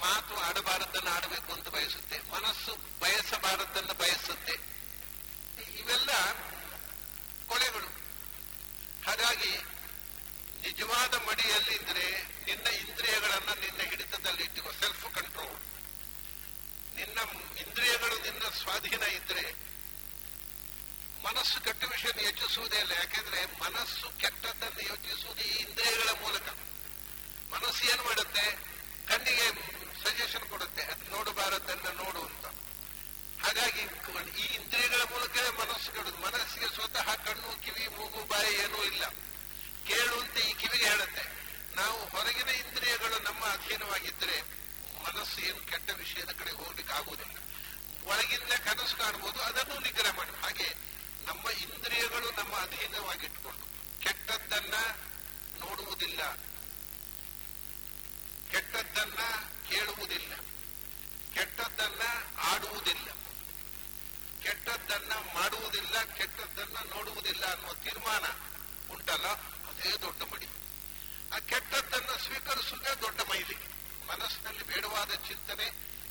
ಮಾತು 0.00 0.34
ಆಡಬಾರದನ್ನ 0.40 1.08
ಆಡಬೇಕು 1.08 1.52
ಅಂತ 1.52 1.68
ಬಯಸುತ್ತೆ. 1.68 2.18
ಮನಸ್ಸು 2.32 2.72
ಬಯಸಬಾರದನ್ನು 3.00 3.94
ಬಯಸುತ್ತೆ. 3.94 4.54
ಇವೆಲ್ಲ 5.78 6.10
ಕೊಳೆಗಳು 7.52 7.88
ಹಾಗಾಗಿ 9.06 9.52
ನಿಜವಾದ 10.66 11.14
ಮಡಿಯಲ್ಲಿ 11.14 11.74
ಇದ್ರೆ 11.74 12.06
ನಿನ್ನ 12.44 12.66
ಇಂದ್ರಿಯಗಳನ್ನ 12.66 13.60
ನಿನ್ನ 13.60 13.82
ಹಿಡಿತದಲ್ಲಿ 13.82 14.42
ಇಟ್ಟು 14.42 14.72
ಸೆಲ್ಫ್ 14.80 15.14
ಕಂಟ್ರೋಲ್ 15.14 15.58
ನಿನ್ನ 16.96 17.18
ಇಂದ್ರಿಯಗಳು 17.58 18.16
ನಿನ್ನ 18.22 18.48
ಸ್ವಾಧೀನ 18.48 19.02
ಇದ್ರೆ 19.02 19.72
ಮನಸ್ಸು 21.24 21.60
ಕೆಟ್ಟ 21.60 21.84
ವಿಷಯ 21.84 22.24
ಯೋಚಿಸುವುದೇ 22.24 22.78
ಇಲ್ಲ. 22.78 22.92
ಯಾಕೆಂದ್ರೆ 22.92 23.46
ಮನಸ್ಸು 23.46 24.18
ಕೆಟ್ಟದ್ದನ್ನು 24.18 24.82
ಯೋಚಿಸುವುದು 24.88 25.40
ಈ 25.40 25.50
ಇಂದ್ರಿಯಗಳ 25.50 26.10
ಮೂಲಕ. 26.22 26.48
ಮನಸ್ಸು 27.52 27.84
ಏನು 27.84 28.02
ಮಾಡುತ್ತೆ? 28.02 28.44
ಕಣ್ಣಿಗೆ 29.08 29.46
ಸಜೆಷನ್ 30.02 30.46
ಕೊಡುತ್ತೆ. 30.50 30.82
ಅದು 30.82 31.10
ನೋಡಬಾರದನ್ನ 31.10 31.88
ನೋಡು 32.02 32.20
ಅಂತ. 32.22 32.46
ಹಾಗಾಗಿ 33.44 33.80
ಈ 34.42 34.44
ಇಂದ್ರಿಯಗಳ 34.54 35.02
ಮೂಲಕವೇ 35.10 35.50
ಮನಸ್ಸು 35.50 35.92
ಕೆಡುದು 35.92 36.18
ಮನಸ್ಸಿಗೆ 36.18 36.68
ಸ್ವತಃ 36.74 37.11
ಇಲ್ಲ. 38.92 39.06
ಕೇಳು 39.86 40.20
ಅಂತ 40.20 40.36
ಈ 40.36 40.52
ಕಿವಿಗೆ 40.52 40.88
ಹೇಳುತ್ತೆ. 40.88 41.22
ನಾವು 41.76 42.08
ಹೊರಗಿನ 42.08 42.48
ಇಂದ್ರಿಯಗಳು 42.48 43.22
ನಮ್ಮ 43.22 43.44
ಅಧೀನವಾಗಿದ್ದರೆ 43.44 44.42
ಮನಸ್ಸು 45.02 45.40
ಏನು 45.40 45.70
ಕೆಟ್ಟ 45.70 45.90
ವಿಷಯದ 45.90 46.30
ಕಡೆ 46.30 46.50
ಹೋಗ್ಲಿಕ್ಕೆ 46.50 46.94
ಆಗುವುದಿಲ್ಲ. 46.94 47.32
ಒಳಗಿಂದ 48.04 48.52
ಕನಸು 48.52 48.96
ಕಾಣಬಹುದು 48.96 49.42
ಅದನ್ನು 49.42 49.80
ನಿಗ್ರಹ 49.80 50.16
ಮಾಡಿ. 50.16 50.30
ಹಾಗೆ 50.30 50.76
ನಮ್ಮ 51.26 51.48
ಇಂದ್ರಿಯಗಳು 51.50 52.30
ನಮ್ಮ 52.30 52.54
ಅಧೀನವಾಗಿಟ್ಟುಕೊಂಡು 52.54 53.64
ಕೆಟ್ಟದ್ದನ್ನ 54.00 54.74
ನೋಡುವುದಿಲ್ಲ. 55.58 56.36
ಕೆಟ್ಟದ್ದನ್ನ 58.50 59.20
ಕೇಳುವುದಿಲ್ಲ. 59.68 60.32
ಕೆಟ್ಟದ್ದನ್ನ 61.34 62.02
ಆಡುವುದಿಲ್ಲ. 62.38 63.10
ಕೆಟ್ಟದ್ದನ್ನ 64.42 65.12
ಮಾಡುವುದಿಲ್ಲ, 65.34 66.02
ಕೆಟ್ಟದ್ದನ್ನ 66.02 66.94
ನೋಡುವುದಿಲ್ಲ 66.94 67.52
ಅನ್ನುವ 67.52 67.72
ತೀರ್ಮಾನ 67.72 68.24
ಉಂಟಲ್ಲ 68.92 69.26
ಅದೇ 69.70 69.96
ದೊಡ್ಡ 70.00 70.22
ಮಡಿ. 70.22 70.46
ಆ 71.34 71.38
ಕೆಟ್ಟದ್ದನ್ನು 71.38 72.24
ಸ್ವೀಕರಿಸುವುದೇ 72.24 72.94
ದೊಡ್ಡ 72.94 73.20
ಮೈಲಿ. 73.20 73.56
ಮನಸ್ಸಿನಲ್ಲಿ 74.06 74.62
ಬೇಡವಾದ 74.62 75.10
ಚಿಂತನೆ, 75.10 75.66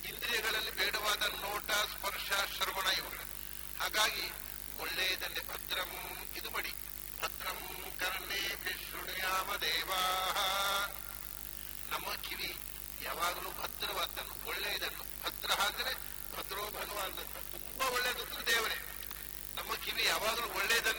ಇಂದ್ರಿಯಗಳಲ್ಲಿ 0.09 0.71
ಬೇಡವಾದ 0.71 1.21
ನೋಟ, 1.21 1.71
ಸ್ಪರ್ಶ, 1.71 2.57
ಶ್ರವಣ 2.57 2.87
ಇವುಗಳು. 2.97 3.25
ಹಾಗಾಗಿ 3.79 4.31
ಒಳ್ಳೆಯದಲ್ಲಿ 4.79 5.47
ಭದ್ರಂ, 5.47 5.91
ಇದು 6.35 6.49
ಮಡಿ. 6.49 6.73
ಭದ್ರಂ 7.21 7.91
ಕರ್ಣೇ 7.99 8.57
ಶೃಣುಯಾಮ 8.91 9.55
ದೇವಾ 9.55 10.01
ನಮ್ಮ 11.89 12.15
ಕಿವಿ 12.15 12.57
ಯಾವಾಗಲೂ 13.01 13.49
ಭದ್ರವಾದನ್ನು 13.49 14.49
ಒಳ್ಳೆಯದನ್ನು. 14.49 15.03
ಭದ್ರ 15.23 15.51
ಅಂದ್ರೆ 15.51 15.93
ಭದ್ರೋ 16.37 16.63
ಭಗವಾನ್ 16.65 17.13
ತುಂಬಾ 17.13 17.85
ಒಳ್ಳೆಯದಂದ್ರೆ 17.85 18.53
ದೇವರೇ 18.53 18.75
ನಮ್ಮ 19.55 19.73
ಕಿವಿ 19.73 20.05
ಯಾವಾಗಲೂ 20.05 20.47
ಒಳ್ಳೆಯದನ್ನು 20.47 20.90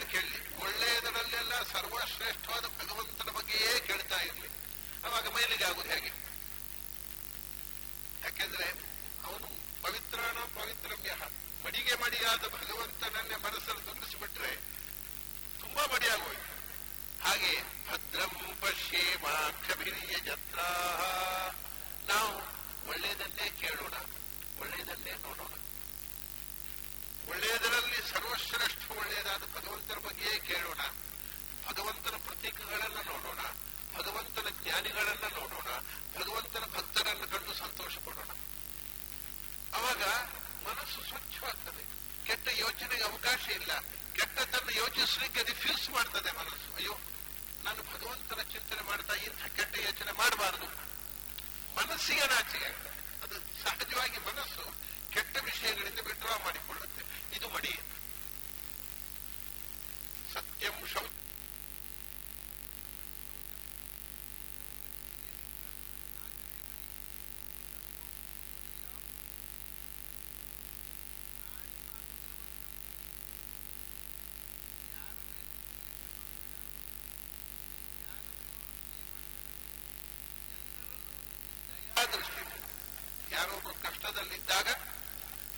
ಯಾರೊಬ್ರು 83.33 83.75
ಕಷ್ಟದಲ್ಲಿದ್ದಾಗ 83.83 84.69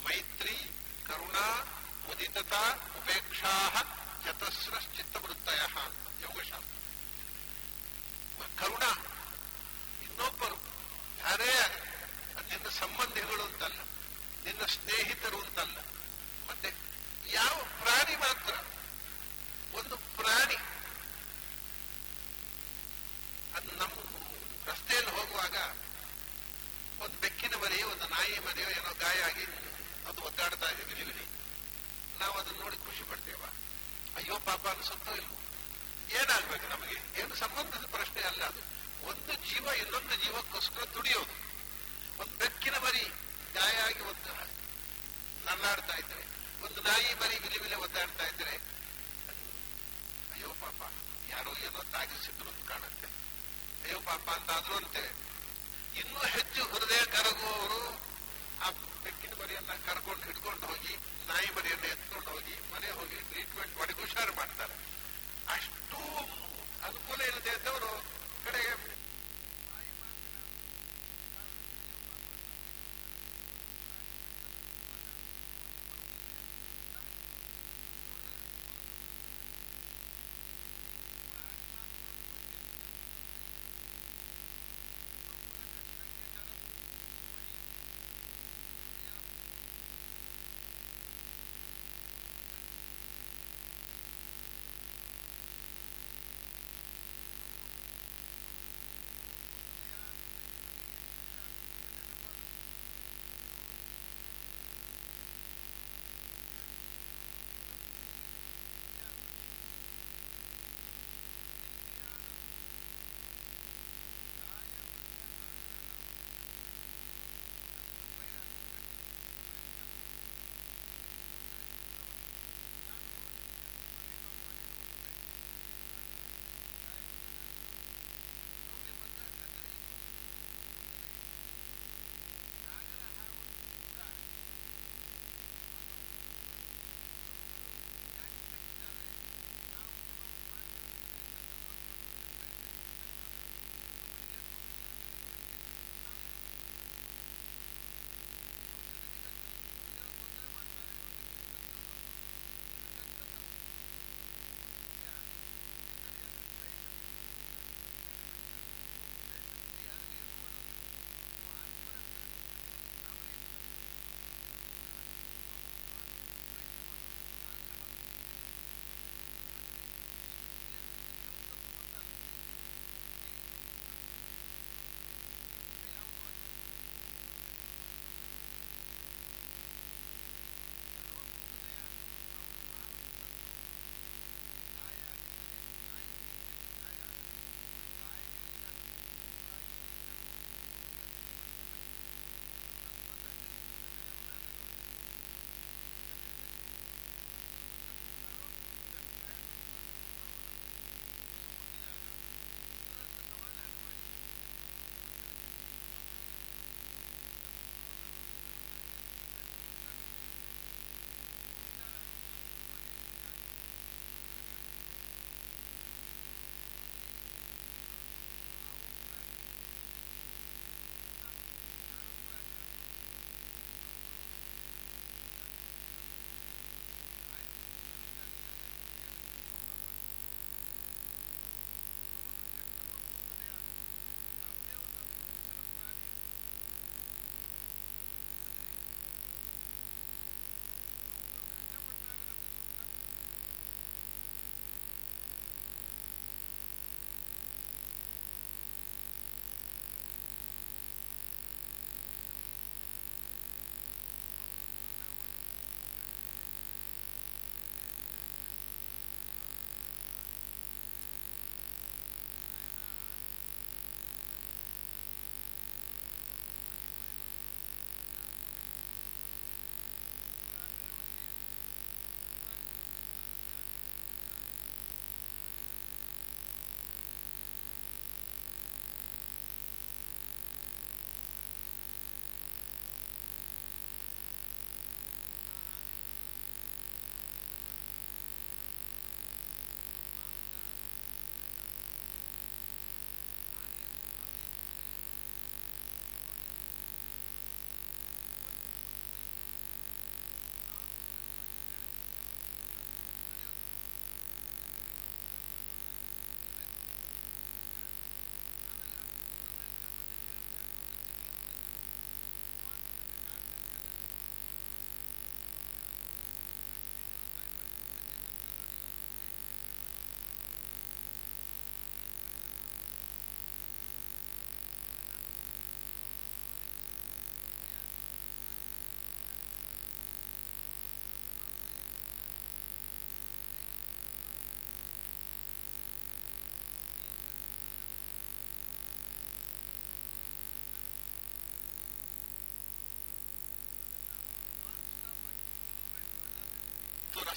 ಮೈತ್ರಿ 0.07 0.57
ಕರುಣಾ 1.09 1.47
ಮುದಿತತಾ 2.09 2.63
ಉಪೇಕ್ಷಾ 2.99 3.53
ಚತಸ್ರ 4.25 4.75
ಚಿತ್ತವೃತ್ತಯ 4.97 5.61
ಅಂತ 5.67 6.23
ಯೋಗಶಾಸ್ತ್ರ. 6.23 6.79
ಕರುಣಾ 8.59 8.91
ಏನಾಗ್ಬೇಕು 36.11 36.69
ನಮಗೆ? 36.69 37.21
ಏನು 37.21 37.35
ಸಂಬಂಧದ 37.35 37.87
ಪ್ರಶ್ನೆ 37.87 38.23
ಅಲ್ಲ 38.23 38.45
ಅದು. 38.45 38.61
ಒಂದು 39.07 39.35
ಜೀವ 39.35 39.67
ಇನ್ನೊಂದು 39.67 40.15
ಜೀವಕ್ಕೋಸ್ಕರ 40.15 40.85
ದುಡಿಯೋದು. 40.85 41.45
ಒಂದು 42.23 42.37
ಬೆಕ್ಕಿನ 42.37 42.75
ಮರಿ 42.75 43.13
ಗಾಯ 43.55 43.77
ಆಗಿ 43.77 44.01
ಒಂದು 44.01 44.35
ನಲ್ಲಾಡ್ತಾ 45.45 45.95
ಇದ್ರೆ, 45.95 46.25
ಒಂದು 46.65 46.81
ನಾಯಿ 46.81 47.15
ಮರಿ 47.15 47.39
ಬಿಲಿ 47.39 47.59
ಬಿಲಿ 47.59 47.75
ಒದ್ದಾಡ್ತಾ 47.75 48.25
ಇದ್ರೆ, 48.25 48.57
ಅಯ್ಯೋ 50.33 50.49
ಪಾಪ, 50.49 50.93
ಯಾರೋ 51.31 51.51
ಏನೋ 51.51 51.83
ತಾಗಿಸಿದ್ರು 51.83 52.49
ಅಂತ 52.49 52.69
ಕಾಣುತ್ತೆ. 52.69 53.07
ಅಯ್ಯೋ 53.85 54.01
ಪಾಪ 54.01 54.31
ಅಂತ 54.31 54.51
ಆದ್ರೂ 54.51 54.75
ಅಂತೆ. 54.75 55.35
ಇನ್ನೂ 56.01 56.21
ಹೆಚ್ಚು 56.21 56.65
ಹೃದಯ 56.65 57.05
ಕರಗುವವರು 57.05 58.01
ಆ 58.61 58.71
ಮರಿಯನ್ನ 59.55 59.75
ಕರ್ಕೊಂಡು 59.87 60.25
ಹಿಡ್ಕೊಂಡು 60.29 60.65
ಹೋಗಿ, 60.67 60.95
ನಾಯಿ 61.29 61.49
ಮರಿಯನ್ನು 61.57 61.87
ಎತ್ಕೊಂಡು 61.95 62.29
ಹೋಗಿ, 62.31 62.55
ಮನೆ 62.73 62.89
ಹೋಗಿ 62.99 63.19
ಟ್ರೀಟ್ಮೆಂಟ್ 63.31 63.75
ಮಾಡಿ 63.79 63.93
ಹುಷಾರು 64.01 64.33
ಮಾಡ್ತಾರೆ. 64.39 64.75
ಅಷ್ಟು 65.55 65.99
ಅನುಕೂಲ 66.87 67.21
ಇಲ್ಲದೆ 67.31 67.53
ಇದ್ದವರು 67.59 67.91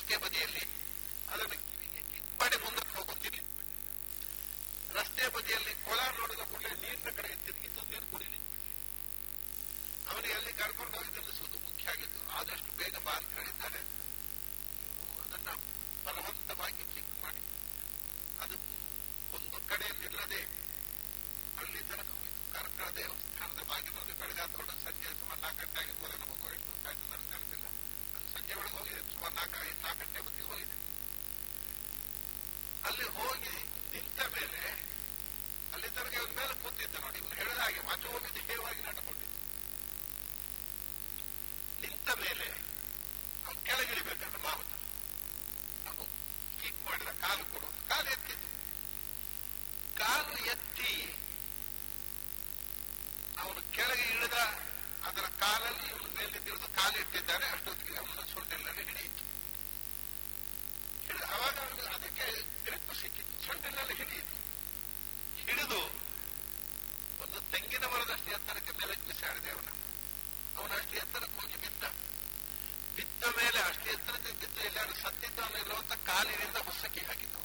ರಸ್ತೆ 0.09 0.17
ಬದಿಯಲ್ಲಿ 0.23 0.61
ಅದನ್ನು 1.31 1.55
ಕಿವಿಗೆ 1.61 2.01
ಕಿಟ್ 2.09 2.27
ಮಾಡಿ 2.39 2.57
ಮುಂದಕ್ಕೆ 2.63 2.93
ಹೋಗುತ್ತೀನಿ. 2.97 3.39
ರಸ್ತೆ 4.97 5.25
ಬದಿಯಲ್ಲಿ 5.35 5.73
ಕೊಳ 5.85 5.99
ನೋಡಿದ 6.17 6.43
ಕೂಡಲೇ 6.51 6.71
ನೀರಿನ 6.83 7.09
ಕಡೆ 7.17 7.31
ತಿರುಗಿದ್ದು 7.45 7.81
ನೀರು 7.91 8.05
ಕುಡಿಲಿ 8.11 8.39
ಅವನಿಗೆ 10.11 10.35
ಅಲ್ಲಿ 10.39 10.53
ಕರ್ಕೊಂಡು 10.59 10.95
ಹೋಗಿ 10.97 11.09
ನಿಲ್ಲಿಸುವುದು 11.17 11.57
ಮುಖ್ಯ 11.65 11.91
ಆಗಿತ್ತು 11.93 12.21
ಆದಷ್ಟು 12.37 12.71
ಬೇಗ 12.79 12.95
ಬಾ 13.07 13.15
ಅಂತ 13.19 13.33
ಹೇಳಿದ್ದಾರೆ 13.39 13.81
ಅದನ್ನ 15.25 15.49
ಬಲವಂತವಾಗಿ 16.05 16.85
ಚಿಕ್ 16.95 17.11
ಮಾಡಿ. 17.23 17.43
ಅದು 18.43 18.55
ಒಂದು 19.37 19.59
ಕಡೆ 19.71 19.89
ನಿಲ್ಲದೆ 20.01 20.41
ಅಲ್ಲಿ 21.61 21.81
ತನಕ 21.91 22.09
ಹೋಯಿತು. 22.19 22.41
ಕರ್ಕಳ 22.55 22.87
ದೇವಸ್ಥಾನದ 22.99 23.61
ಬಾಗಿಲಲ್ಲಿ 23.71 24.15
ಬೆಳಗಾದ 24.21 24.49
ಸಂಜೆ 24.85 25.11
ಸುಮಾರು 25.19 25.41
ನಾಲ್ಕು 25.45 25.59
ಗಂಟೆ 25.61 25.79
ಆಗಿರ್ಬೋದು 25.83 26.15
ನಮಗೆ 26.23 26.55
ಅದು 26.85 27.03
ಸಂಜೆ 28.33 28.53
ಒಳಗೆ 28.61 28.75
ಹೋಗಿದೆ. 28.77 29.01
ಸುಮಾರು 29.17 29.35
ನಾಲ್ಕು 29.37 29.57
ಐದು 29.63 29.79
ನಾಲ್ಕು 29.83 29.99
ಗಂಟೆ 30.03 30.19
ಹೊತ್ತಿಗೆ 30.19 30.47
ಹೋಗಿದೆ. 30.49 30.75
ಅಲ್ಲಿ 32.83 33.05
ಹೋಗಿ 33.17 33.53
ನಿಂತ 33.93 34.19
ಮೇಲೆ 34.35 34.61
ಅಲ್ಲಿ 35.73 35.89
ತನಕ 35.95 36.13
ಇವನ 36.17 36.33
ಮೇಲೆ 36.39 36.53
ಕೂತಿದ್ದ 36.61 36.95
ನೋಡಿ 37.03 37.17
ಇವನು 37.21 37.35
ಹೇಳಿದ 37.39 37.59
ಹಾಗೆ 37.59 37.81
ವಾಚೋಮಿ 37.87 38.19
ದೇಹವಾಗಿ 38.41 38.81
ನಡ್ಕೊಂಡಿದ್ದ 38.87 39.33
ನಿಂತ 41.83 42.09
ಮೇಲೆ 42.23 42.47
ಅವನು 43.45 43.59
ಕೆಳಗಿಳಿಬೇಕಂತ 43.67 44.37
ಮಾವತ 44.45 44.71
ಅವನು 45.87 46.05
ಕಿಕ್ 46.61 46.81
ಮಾಡಿದ 46.87 47.11
ಕಾಲು 47.23 47.43
ಕೊಡು 47.53 47.69
ಕಾಲು 47.89 48.09
ಎತ್ತಿದ್ದು. 48.15 48.47
ಕಾಲು 49.99 50.35
ಎತ್ತಿ 50.53 50.91
ಅವನು 53.37 53.61
ಕೆಳಗೆ 53.71 54.07
ಇಳಿದ 54.13 54.37
ಅದರ 55.07 55.25
ಕಾಲಲ್ಲಿ 55.43 55.85
ಇವನು 55.91 56.09
ಮೇಲೆ 56.17 56.39
ಕಾಲು 56.77 56.97
ಇಟ್ಟಿದ್ದಾನೆ 57.03 57.45
ಅಷ್ಟೊತ್ತಿಗೆ 57.55 57.97
ಅವನ 58.01 58.23
ಸೊಂಟೆಲ್ಲಲ್ಲಿ 58.33 58.83
ಹಿಡಿಯಿತು 58.89 59.23
ಅವಾಗ 61.35 61.55
ಅವನಿಗೆ 61.63 61.89
ಅದಕ್ಕೆ 61.97 62.25
ಗ್ರಿಪ್ 62.65 62.91
ಸಿಕ್ಕಿತ್ತು. 63.01 63.35
ಸೊಂಟೆಲ್ಲಲ್ಲಿ 63.47 63.95
ಹಿಡಿಯಿತು 64.01 64.35
ಹಿಡಿದು 65.47 65.79
ಒಂದು 67.23 67.39
ತೆಂಗಿನ 67.51 67.85
ಮರದಷ್ಟು 67.93 68.29
ಎತ್ತರಕ್ಕೆ 68.37 68.73
ಮೇಲಕ್ಕೆ 68.79 69.05
ಬಿಸಾಡಿದೆ 69.09 69.49
ಅವನ. 69.55 69.69
ಅವನ 70.57 70.71
ಅಷ್ಟು 70.79 70.95
ಎತ್ತರಕ್ಕೆ 71.03 71.37
ಹೋಗಿ 71.41 71.57
ಬಿದ್ದ. 71.63 71.83
ಬಿದ್ದ 72.97 73.23
ಮೇಲೆ 73.39 73.59
ಅಷ್ಟು 73.69 73.87
ಎತ್ತರಕ್ಕೆ 73.95 74.33
ಬಿದ್ದು, 74.41 74.59
ಎಲ್ಲಾರು 74.69 74.95
ಸತ್ತಿದ್ದಾನೆ 75.03 75.59
ಇರುವಂತ 75.63 75.93
ಕಾಲಿನಿಂದ 76.09 76.57
ಹೊಸಕಿ 76.67 77.03
ಹಾಕಿದ್ದವನು 77.09 77.36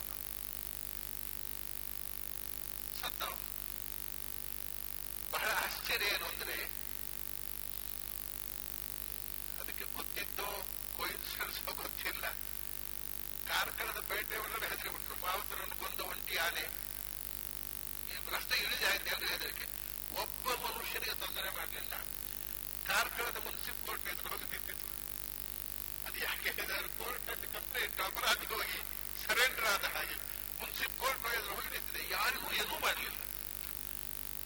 ಆದ 29.66 29.84
ಹಾಗೆ. 29.96 30.16
ಮುನ್ಸಿಪ್ 30.60 30.98
ಕೋರ್ಟ್ 31.00 31.26
ಎದುರು 31.34 31.54
ಹೋಗಿ 31.54 31.68
ನಿಂತಿದೆ 31.68 32.10
ಯಾರಿಗೂ 32.10 32.52
ಏನೂ 32.52 32.78
ಮಾಡಲಿಲ್ಲ 32.78 33.18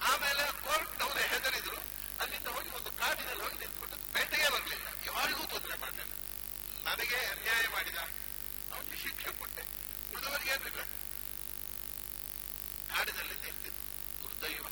ಆಮೇಲೆ 0.02 0.44
ಕೋರ್ಟ್ನವರು 0.66 1.22
ಹೆದರಿದ್ರು. 1.32 1.78
ಅಲ್ಲಿಂದ 2.20 2.46
ಹೋಗಿ 2.46 2.70
ಒಂದು 2.70 2.90
ಕಾಡಿನಲ್ಲಿ 2.90 3.42
ಹೋಗಿ 3.42 3.58
ನಿಂತ್ಬಿಟ್ಟು 3.58 3.96
ಪೇಟೆಗೆ 4.12 4.48
ಬರಲಿಲ್ಲ. 4.50 4.86
ಯಾರಿಗೂ 5.06 5.44
ತೊಂದರೆ 5.46 5.78
ಮಾಡಲಿಲ್ಲ. 5.80 6.12
ನನಗೆ 6.84 7.16
ಅನ್ಯಾಯ 7.16 7.68
ಮಾಡಿದ 7.68 7.98
ಅವನಿಗೆ 8.72 8.96
ಶಿಕ್ಷೆ 8.96 9.32
ಕೊಟ್ಟೆ. 9.32 9.62
ಉಳಿದವರಿಗೆ 10.12 10.50
ಏನಿಲ್ಲ 10.50 10.82
ಕಾಡಿನಲ್ಲಿ 12.90 13.34
ನಿಂತಿದ್ದು. 13.34 13.82
ದುರ್ದೈವ. 14.20 14.66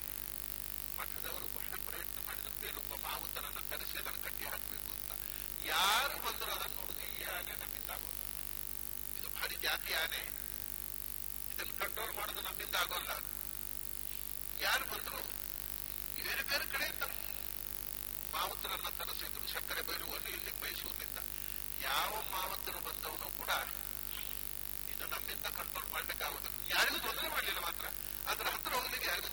ಮಠದವರು 0.99 1.47
ಬಹಳ 1.55 1.75
ಪ್ರಯತ್ನ 1.87 2.27
ಮಾಡಿದರು. 2.27 2.61
ಬೇರೊಬ್ಬ 2.61 2.93
ಮಾವುತನನ್ನು 3.07 3.69
ಕರೆಸಿ 3.69 3.97
ಅದನ್ನು 3.97 4.23
ಕಟ್ಟಿ 4.23 4.45
ಹಾಕಬೇಕು 4.45 4.89
ಅಂತ. 4.95 5.11
ಯಾರು 5.65 6.17
ಬಂದರೂ 6.25 6.51
ಅದನ್ನು 6.51 6.75
ನೋಡಿದ್ರೆ 6.75 7.05
ಈ 7.19 7.23
ಆನೆ 7.23 7.53
ನಮ್ಮಿಂದ 7.61 7.91
ಇದು 9.19 9.29
ಭಾರಿ 9.29 9.55
ಜಾತಿ 9.55 9.93
ಆನೆ. 9.93 10.34
ಇದನ್ನು 11.55 11.75
ಕಂಟ್ರೋಲ್ 11.79 12.13
ಮಾಡೋದು 12.15 12.41
ನಮ್ಮಿಂದ 12.41 12.75
ಆಗೋಲ್ಲ. 12.75 13.11
ಯಾರು 14.61 14.85
ಬಂದ್ರು, 14.91 15.21
ಬೇರೆ 16.15 16.43
ಬೇರೆ 16.49 16.65
ಕಡೆ 16.73 16.87
ತಮ್ಮ 17.01 17.13
ಮಾವತರನ್ನ 18.33 18.89
ತರಿಸಿದ್ರು 18.99 19.47
ಸಕ್ಕರೆ 19.53 19.81
ಬೈರುವಲ್ಲಿ 19.81 20.31
ಇಲ್ಲಿ 20.37 20.51
ಬಯಸುವುದಿಲ್ಲ 20.61 21.17
ಯಾವ 21.81 22.11
ಮಾವತರು 22.31 22.79
ಬಂದವನು 22.79 23.29
ಕೂಡ 23.39 23.51
ಇದು 24.91 25.05
ನಮ್ಮಿಂದ 25.13 25.45
ಕಂಟ್ರೋಲ್ 25.59 25.89
ಮಾಡ್ಲಿಕ್ಕಾಗೋದಿಲ್ಲ 25.93 26.55
ಯಾರಿಗೂ 26.73 26.97
ತೊಂದರೆ 26.97 27.29
ಮಾಡಲಿಲ್ಲ 27.29 27.59
ಮಾತ್ರ. 27.59 27.85
ಅದರ 28.31 28.47
ಹತ್ರ 28.47 28.73
ಹೋಗ್ಲಿಕ್ಕೆ 28.73 29.07
ಯಾರಿಗೂ. 29.09 29.29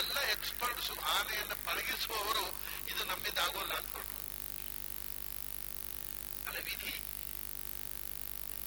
ಎಲ್ಲ 0.00 0.16
ಎಕ್ಸ್ಪರ್ಟ್ಸ್ 0.34 0.90
ಆನೆಯನ್ನು 1.16 1.56
ಪಳಗಿಸುವವರು 1.66 2.44
ಇದು 2.90 3.04
ನಮ್ಮಿಂದ 3.04 3.38
ಆಗೋಲ್ಲ 3.38 3.72
ಅಂದ್ಕೊಂಡ್ರು. 3.74 4.18
ಅಲ್ಲ 6.48 6.58
ವಿಧಿ. 6.58 6.92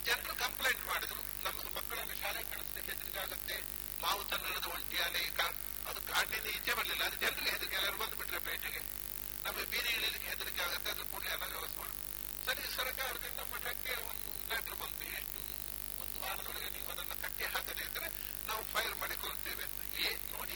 ಜನರು 0.06 0.36
ಕಂಪ್ಲೇಂಟ್ 0.36 0.88
ಮಾಡಿದ್ರು. 0.88 1.22
ನಮ್ಮ 1.46 1.58
ಮಕ್ಕಳನ್ನು 2.04 2.42
ಶಾಲೆ 2.42 2.62
ಹೆದರಿಕೆ 2.62 2.92
ಹೆದರಿಕಾಗುತ್ತೆ 2.92 3.64
ಮಾವು 4.02 4.24
ತನ್ನದ 4.24 4.66
ಒಂಟಿ 4.66 4.98
ಆನೆ 4.98 5.20
ಕಾ- 5.20 5.90
ಅದು 5.90 6.02
ಕಾಟಿಂದ 6.02 6.46
ಈಚೆ 6.46 6.74
ಬರಲಿಲ್ಲ. 6.74 7.04
ಅದು 7.04 7.16
ಜನರಿಗೆ 7.16 7.50
ಹೆದರಿಕೆ. 7.52 7.76
ಎಲ್ಲರೂ 7.76 7.98
ಬಂದುಬಿಟ್ರೆ 7.98 8.40
ಪೇಟೆಗೆ. 8.40 8.80
ನಮಗೆ 9.44 9.66
ಬೀದಿ 9.66 9.90
ಇಳಿಲಿಕ್ಕೆ 9.90 10.30
ಹೆದರಿಕೆ 10.30 10.62
ಆಗುತ್ತೆ. 10.62 10.92
ಅದು 10.92 11.06
ಕೂಡ 11.06 11.24
ಎಲ್ಲ 11.24 11.44
ವ್ಯವಸ್ಥೆ. 11.44 11.78
ಮಾಡಿ 11.78 11.94
ಸರಿ 12.46 12.76
ಸರ್ಕಾರದಿಂದ 12.76 13.40
ಮಠಕ್ಕೆ 13.40 13.94
ಒಂದು 14.10 14.56
ಲೆಟರ್ 14.56 14.76
ಬಂತು. 14.76 15.04
ಎಷ್ಟು? 15.04 15.40
ಒಂದು 16.02 16.20
ವಾರದೊಳಗೆ 16.22 16.70
ನೀವು 16.70 16.92
ಅದನ್ನು 16.92 17.22
ಕಟ್ಟಿ 17.22 17.44
ಹಾಕದೇ 17.44 17.84
ಇದ್ರೆ 17.84 18.08
ನಾವು 18.48 18.64
ಫೈರ್ 18.64 18.96
ಮಾಡಿಕೊಳ್ಳುತ್ತೇವೆ 18.96 19.64
ಅಂತ. 19.64 20.00
ಏ, 20.00 20.16
ನೋಡಿ, 20.32 20.54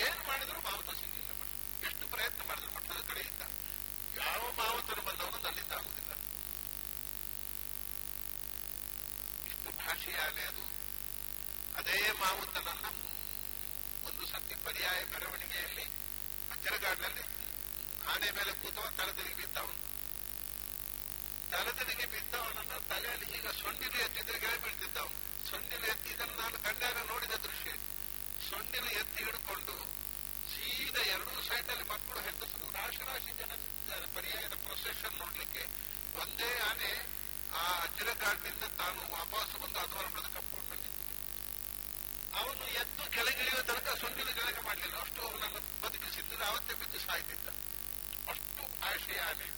ಏನ್ 0.00 0.26
ಮಾಡಿದ್ರು 0.26 0.60
ಮಾವುತ 0.60 0.90
ಸಿಗಲಿಲ್ಲ 0.90 1.30
ಮಠ. 1.30 1.84
ಎಷ್ಟು 1.84 2.08
ಪ್ರಯತ್ನ 2.08 2.42
ಮಾಡಿದ್ರು 2.46 2.72
ಮಠದ 2.72 3.08
ಕಡೆಯಿಂದ. 3.08 3.42
ಯಾವ 4.16 4.52
ಮಾವುತರು 4.56 5.02
ಬಂದವನು 5.02 5.46
ಅಲ್ಲಿಂದ 5.46 5.72
ಆಗುದಿಲ್ಲ 5.72 6.12
ಇಷ್ಟು 9.46 9.70
ಭಾಷೆಯ 9.76 10.16
ಆನೆ 10.16 10.42
ಅದು 10.42 10.75
ಅದೇ 11.76 11.98
ಮಾವುತನನ್ನ 12.20 12.86
ಒಂದು 14.04 14.26
ಸತಿ 14.26 14.54
ಪರ್ಯಾಯ 14.64 15.04
ಮೆರವಣಿಗೆಯಲ್ಲಿ 15.12 15.86
ಅಚ್ಚರಗಾಡಿನಲ್ಲಿ 16.50 17.24
ಆನೆ 18.08 18.30
ಮೇಲೆ 18.30 18.52
ಕೂತವ 18.52 18.86
ತಲೆದಿರಿಗೆ 18.96 19.34
ಬಿದ್ದವನು. 19.34 19.76
ತಲೆದಿರಿಗೆ 21.50 22.06
ಬಿದ್ದವನನ್ನ 22.06 22.74
ತಲೆಯಲ್ಲಿ 22.88 23.26
ಈಗ 23.38 23.48
ಸೊಂಡಿಲು 23.60 23.98
ಎತ್ತಿದ್ರೆ 23.98 24.38
ಗೆಳೆ 24.38 24.58
ಬೀಳ್ತಿದ್ದವನು. 24.64 25.14
ಸೊಂಡಿಲು 25.50 25.86
ಎತ್ತಿ 25.86 26.12
ನಾನು 26.36 26.58
ಕಣ್ಣಾರ 26.62 26.96
ನೋಡಿದ 27.06 27.34
ದೃಶ್ಯ. 27.44 27.72
ಸೊಂಡಿಲು 28.50 28.90
ಎತ್ತಿ 29.00 29.24
ಹಿಡ್ಕೊಂಡು 29.24 29.74
ಸೀದಾ 30.52 31.02
ಎರಡೂ 31.14 31.42
ಸೈಡಲ್ಲಿ 31.48 31.84
ಮಕ್ಕಳು 31.90 32.20
ಹೆಂಡಸರು 32.20 32.68
ರಾಶಿ 32.74 33.02
ರಾಶಿ 33.04 33.32
ಜನ 33.40 33.52
ಪರ್ಯಾಯದ 34.14 34.54
ಪ್ರೊಸೆಷನ್ 34.66 35.18
ನೋಡ್ಲಿಕ್ಕೆ 35.18 35.62
ಒಂದೇ 36.20 36.50
ಆನೆ 36.68 36.90
ಆ 37.54 37.64
ಅಜ್ಜರಗಾಡಿನಿಂದ 37.82 38.64
ತಾನು 38.78 39.00
ವಾಪಸ್ 39.12 39.52
ಬಂದು 39.62 39.78
ಅದರ 39.78 40.06
ಅವನು 42.40 42.64
ಎದ್ದು 42.80 43.10
ಕೆಳಗಿಳಿಯುವ 43.10 43.62
ತನಕ 43.62 43.88
ಸೊಂಡಿಲು 44.00 44.32
ಕೆಳಗೆ 44.34 44.60
ಮಾಡಲಿಲ್ಲ. 44.60 44.96
ಅಷ್ಟು 45.00 45.20
ಅವನನ್ನು 45.28 45.60
ಬದುಕಿಸಿದ್ದು 45.82 46.44
ಅವತ್ತೇ 46.44 46.74
ಬಿದ್ದು 46.74 46.98
ಸಾಯ್ತಿದ್ದ. 46.98 47.48
ಅಷ್ಟು 48.30 48.62
ಆಶೆ 48.86 49.18
ಆನೆ 49.18 49.48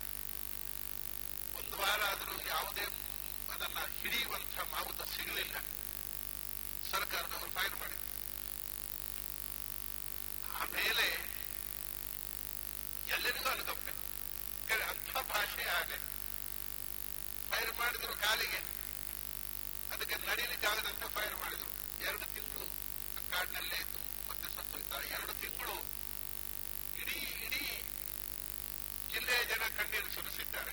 ಒಂದು 1.59 1.77
ವಾರ 1.77 2.01
ಆದರೂ 2.05 2.47
ಯಾವುದೇ 2.47 2.87
ಅದನ್ನ 3.53 3.79
ಹಿಡಿಯುವಂತ 4.01 4.59
ಮಾವುತ 4.73 5.03
ಸಿಗಲಿಲ್ಲ. 5.17 5.57
ಸರ್ಕಾರದವರು 6.91 7.51
ಫೈರ್ 7.51 7.77
ಮಾಡಿದ್ರು. 7.81 8.07
ಆಮೇಲೆ 10.61 11.07
ಎಲ್ಲರಿಗೂ 13.09 13.49
ಅನುಕಂಪೆ. 13.49 13.93
ಅಂಥ 14.91 15.17
ಭಾಷೆ 15.33 15.65
ಆನೆ 15.69 15.99
ಫೈರ್ 17.51 17.73
ಮಾಡಿದ್ರು 17.79 18.15
ಕಾಲಿಗೆ. 18.17 18.61
ಅದಕ್ಕೆ 19.93 20.17
ನಡೀಲಿಕ್ಕೆ 20.27 20.67
ಆಗದಂತೆ 20.67 21.09
ಫೈರ್ 21.15 21.37
ಮಾಡಿದ್ರು. 21.37 21.78
ಎರಡು 22.05 22.25
ತಿಂಗಳು 22.25 22.67
ಕಾಡಿನಲ್ಲೇ 23.31 23.77
ಇದ್ದು 23.77 24.29
ಮತ್ತೆ 24.29 24.49
ಸತ್ತೋಯ್ತ 24.57 25.13
ಎರಡು 25.13 25.33
ತಿಂಗಳು 25.33 25.77
ಇಡೀ 26.99 27.19
ಇಡೀ 27.47 27.83
ಜಿಲ್ಲೆಯ 29.13 29.45
ಜನ 29.45 29.63
ಕಣ್ಣೀರು 29.77 30.15
ಸುರಿಸಿದ್ದಾರೆ. 30.15 30.71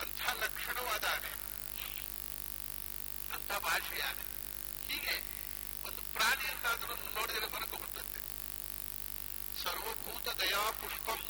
ಅಂಥ 0.00 0.44
ಲಕ್ಷಣವಾದ 0.44 1.04
ಆನೆ. 1.04 1.32
ಅಂಥ 3.32 3.52
ಭಾಷೆಯ 3.52 4.02
ಆನೆ. 4.02 4.24
ಹೀಗೆ 4.92 5.14
ಒಂದು 5.86 6.02
ಪ್ರಾಣಿ 6.02 6.46
ಅಂತಾದ್ರೂ 6.46 6.94
ನೋಡಿದರೆ 6.94 7.46
ಮನಕು 7.46 7.76
ಬರ್ತದೆ 7.76 8.20
ಸರ್ವಭೂತ 9.64 10.28
ದಯಾ 10.28 10.70
ಪುಷ್ಪಂ 10.70 11.20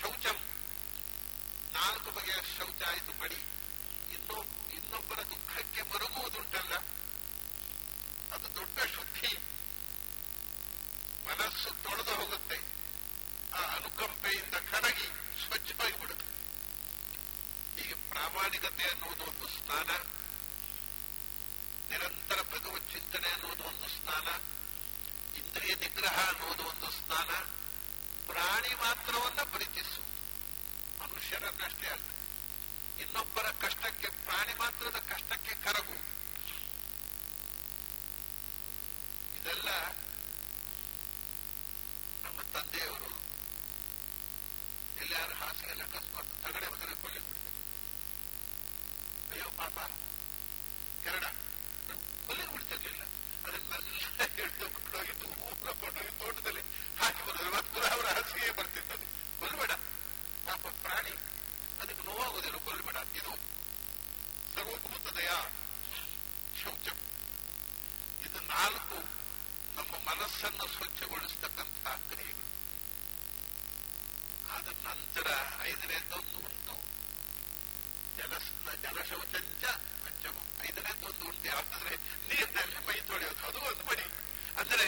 ಶೌಚಂ. 0.00 0.36
ನಾಲ್ಕು 1.72 2.10
ಬಗೆಯ 2.10 2.36
ಶೌಚ 2.58 2.82
ಆಯಿತು 2.82 3.20
ಮಡಿ. 3.20 3.59
ಪಾಪ 49.60 49.78
ಕೆರಡ 51.04 51.24
ಕೊಲ್ಲಿ 52.26 52.44
ಬಿಡ್ತಿರ್ಲಿಲ್ಲ 52.52 53.02
ಅದನ್ನೆಲ್ಲ 53.44 53.86
ಹಿಡಿದು 54.36 54.66
ಕೊಂಡೋಗಿ 54.76 55.12
ಊರ 55.48 55.72
ಕೊಂಡೋಗಿ 55.80 56.12
ತೋಟದಲ್ಲಿ 56.20 56.62
ಹಾಕಿ 57.00 57.22
ಬರೋದು 57.26 57.50
ಮತ್ತೆ 57.50 57.80
ಅವರ 57.90 58.06
ಹಾಸಿಗೆ 58.12 58.52
ಬರ್ತಿತ್ತು 58.58 58.96
ಕೊಲ್ಬೇಡ 59.40 59.72
ಪಾಪ 60.46 60.64
ಪ್ರಾಣಿ 60.82 61.14
ಅದಕ್ಕೆ 61.80 62.02
ನೋವಾಗುವುದಿಲ್ಲ 62.08 62.60
ಕೊಲ್ಬೇಡ 62.68 62.96
ಇದು 63.18 63.32
ಸರ್ವಭೂತದಯ 64.54 65.30
ಶೌಚ 66.62 66.86
ಇದು 68.26 68.40
ನಾಲ್ಕು 68.50 68.98
ನಮ್ಮ 69.76 69.92
ಮನಸ್ಸನ್ನು 70.08 70.66
ಸ್ವಚ್ಛಗೊಳಿಸ್ತಕ್ಕಂತಹ 70.76 71.96
ಕ್ರಿಯೆಗಳು 72.08 72.46
ಆದ 74.50 74.68
ನಂತರ 74.88 75.28
ಐದನೇ 75.64 75.98
ಐದನೇದೊಂದು 76.00 76.38
ಉಂಟು 78.82 78.98
ಜಲ 78.98 78.98
ಜಲಶೌಚಂಚ 78.98 79.64
ಪಂಚಮ 80.04 80.36
ಐದನೇದೊಂದು 80.66 81.24
ಉಂಟು 81.26 81.46
ಯಾಕಂದ್ರೆ 81.46 81.94
ನೀರಿನಲ್ಲಿ 82.28 82.80
ಮೈ 82.88 82.98
ತೊಳೆಯೋದು 83.08 83.42
ಅದು 83.48 83.58
ಒಂದು 83.70 83.82
ಮಡಿ 83.88 84.06
ಅಂದ್ರೆ 84.56 84.86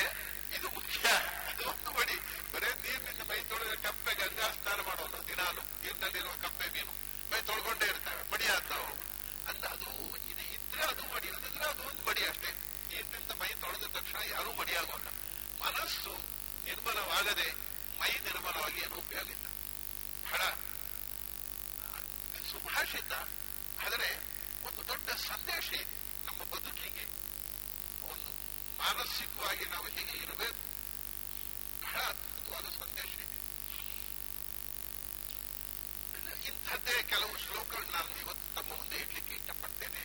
ಇಂಥದ್ದೇ 36.93 37.17
ಕೆಲವು 37.17 37.37
ಶ್ಲೋಕಗಳು 37.39 37.93
ನಾನು 37.93 38.21
ಇವತ್ತು 38.21 38.63
ತಮ್ಮ 38.63 38.77
ಮುಂದೆ 38.77 38.97
ಇಡ್ಲಿಕ್ಕೆ 38.97 39.35
ಇಷ್ಟಪಡ್ತೇನೆ. 39.35 40.01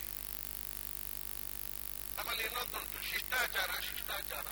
ನಮ್ಮಲ್ಲಿ 2.16 2.42
ಇನ್ನೊಂದುಂಟು, 2.42 3.10
ಶಿಷ್ಟಾಚಾರ 3.10 3.70
ಶಿಷ್ಟಾಚಾರ. 3.80 4.46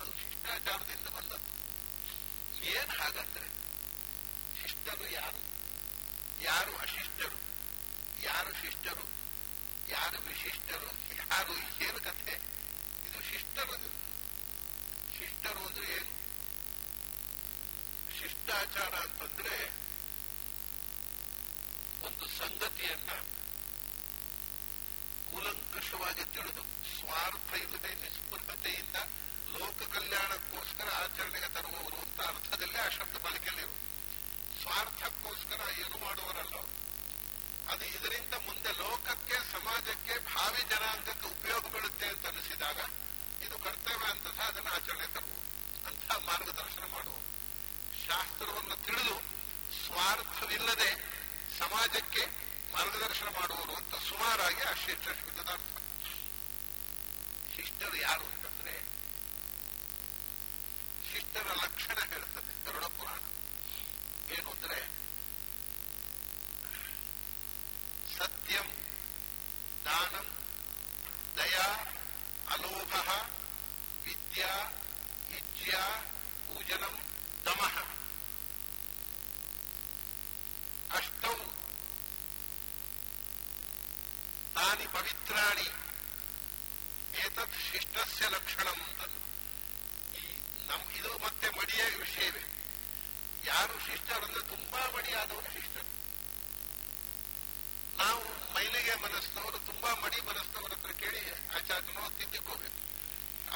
ಅದು 0.00 0.10
ಶಿಷ್ಟಾಚಾರದಿಂದ 0.10 1.08
ಬಂದದ್ದು. 1.08 2.64
ಏನ್ 2.66 3.00
ಹಾಗಂದ್ರೆ, 3.00 3.48
ಶಿಷ್ಟರು 4.62 5.10
ಯಾರು? 5.12 5.40
ಯಾರು 6.42 6.76
ಅಶಿಷ್ಟರು? 6.76 7.38
ಯಾರು 8.22 8.52
ಶಿಷ್ಟರು? 8.52 9.06
ಯಾರು 9.88 10.28
ವಿಶಿಷ್ಟರು 10.28 10.90
ಯಾರು 11.16 11.84
ಏನು 11.84 12.00
ಕಥೆ? 12.00 12.40
ಇದು 13.06 13.22
ಶಿಷ್ಟರು 13.30 13.76
ಶಿಷ್ಟರು 15.18 15.66
ಅಂದ್ರೆ 15.66 15.92
ಏನು? 15.92 16.12
ಶಿಷ್ಟಾಚಾರ 18.18 18.94
ಅಂತಂದ್ರೆ 18.94 19.85
ಒಂದು 22.06 22.26
ಸಂಗತಿಯನ್ನ 22.38 23.10
ಕೂಲಂಕಷವಾಗಿ 25.28 26.24
ತಿಳಿದು 26.34 26.62
ಸ್ವಾರ್ಥ 26.92 27.50
ಇಲ್ಲದೆ 27.62 27.92
ನಿಸ್ಪೃಹತೆಯಿಂದ 28.02 28.98
ಲೋಕ 29.54 29.80
ಕಲ್ಯಾಣಕ್ಕೋಸ್ಕರ 29.94 30.88
ಆಚರಣೆಗೆ 31.02 31.48
ತರುವವರು 31.48 31.98
ಅಂತ 32.04 32.20
ಅರ್ಥದಲ್ಲೇ 32.30 32.80
ಆ 32.80 32.88
ಶಬ್ದ 32.88 33.16
ಬಳಕೆಯಲ್ಲಿರು 33.24 33.74
ಸ್ವಾರ್ಥಕ್ಕೋಸ್ಕರ 34.62 35.60
ಏನು 35.78 35.98
ಮಾಡುವರಲ್ಲ 36.04 36.56
ಅದು 37.68 37.84
ಇದರಿಂದ 37.96 38.34
ಮುಂದೆ 38.46 38.72
ಲೋಕಕ್ಕೆ, 38.80 39.36
ಸಮಾಜಕ್ಕೆ, 39.52 40.14
ಭಾವಿ 40.28 40.62
ಜನಾಂಗಕ್ಕೆ 40.70 41.26
ಉಪಯೋಗ 41.28 41.64
ಬೀಳುತ್ತೆ 41.66 42.06
ಅಂತ 42.06 42.26
ಅನಿಸಿದಾಗ 42.26 42.78
ಇದು 43.42 43.56
ಕರ್ತವ್ಯ 43.58 44.10
ಅಂತ 44.10 44.26
ಸಹ 44.28 44.46
ಅದನ್ನು 44.46 44.70
ಆಚರಣೆ 44.74 45.06
ತರುವುದು. 45.06 45.42
ಅಂತಹ 45.88 46.18
ಮಾರ್ಗದರ್ಶನ 46.28 46.84
ಮಾಡುವುದು 46.92 47.22
ಶಾಸ್ತ್ರವನ್ನು 48.06 48.76
ತಿಳಿದು 48.86 49.16
ಸ್ವಾರ್ಥವಿಲ್ಲದೆ 49.80 50.90
ಸಮಾಜಕ್ಕೆ 51.58 52.22
ಮಾರ್ಗದರ್ಶನ 52.72 53.28
ಮಾಡುವರು 53.38 53.74
ಅಂತ 53.76 53.94
ಸುಮಾರಾಗಿ 54.08 54.62
ಆ 54.62 54.72
ಶಬ್ದದ 54.82 55.48
ಅರ್ಥ 55.48 55.72
ಶಿಷ್ಟರು 57.54 57.96
ಯಾರು 58.00 58.26
ಅಂತಂದ್ರೆ 58.32 58.74
ಶಿಷ್ಟರ 61.10 61.48
ಲಕ್ಷಣ 61.62 61.98
ಹೇಳ್ತದೆ 62.12 62.52
ಗರುಡ 62.66 62.86
ಪುರಾಣ 62.98 63.20
ಏನು 64.36 64.50
ಅಂದ್ರೆ 64.50 64.78
ಸತ್ಯಂ 68.16 68.68
ದಾನಂ 69.86 70.28
ದಯಾ 71.38 71.66
ಅಲೋಭ 72.54 72.92
ವಿದ್ಯಾ 74.06 74.52
ಇಜ್ಯ 75.38 75.72
ಪೂಜನಂ 76.46 76.94
ದಮಃ. 77.46 77.76
ಅಷ್ಟೌ 80.92 81.34
ತಾನಿ 84.54 84.86
ಪವಿತ್ರಾಣಿ. 84.86 85.66
ಏತತ್ 87.18 87.72
ಶಿಷ್ಟಸ್ಯ 87.72 88.28
ಲಕ್ಷಣಂ 88.28 88.80
ಅದು. 89.02 89.18
ಈ 90.16 90.36
ನಮ್, 90.66 90.96
ಇದು 90.96 91.18
ಮತ್ತೆ 91.18 91.48
ಮಡಿಯ 91.48 91.84
ವಿಷಯವೇ. 91.84 92.42
ಯಾರು 93.44 93.78
ಶಿಷ್ಟರಂದ್ರೆ 93.78 94.40
ತುಂಬಾ 94.40 94.90
ಮಡಿಯಾದವರು 94.96 95.52
ಶಿಷ್ಟ 95.52 95.76
ನಾವು 97.98 98.54
ಮೈಲಿಗೆ 98.54 98.94
ಮನಸ್ಸಿನವರು 98.94 99.58
ತುಂಬಾ 99.58 99.94
ಮಡಿ 99.94 100.20
ಮನಸ್ಸಿನವರ 100.20 100.72
ಹತ್ರ 100.72 100.90
ಕೇಳಿ 100.90 101.30
ಆಚಾರ್ಯನೋ 101.30 102.08
ತಿದ್ದಿಕೋಬೇಕು 102.08 102.76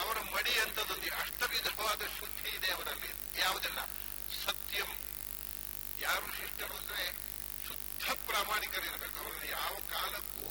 ಅವರ 0.01 0.21
ಮಡಿ 0.21 0.59
ಅಂತದೊಂದು 0.59 1.15
ಅಷ್ಟವಿಧವಾದ 1.15 2.03
ಶುದ್ಧಿ 2.19 2.49
ಇದೆ 2.49 2.73
ಅವರಲ್ಲಿ. 2.73 3.41
ಯಾವುದೆಲ್ಲ? 3.41 3.81
ಸತ್ಯಂ 4.47 5.10
ಯಾರು 6.01 6.27
ಶಿಷ್ಟರು 6.27 6.77
ಅಂದ್ರೆ 6.77 7.05
ಶುದ್ಧ 7.69 8.13
ಪ್ರಾಮಾಣಿಕರಿರಬೇಕು. 8.27 9.25
ಅವರಲ್ಲಿ 9.25 9.51
ಯಾವ 9.51 9.77
ಕಾಲಕ್ಕೂ 9.91 10.49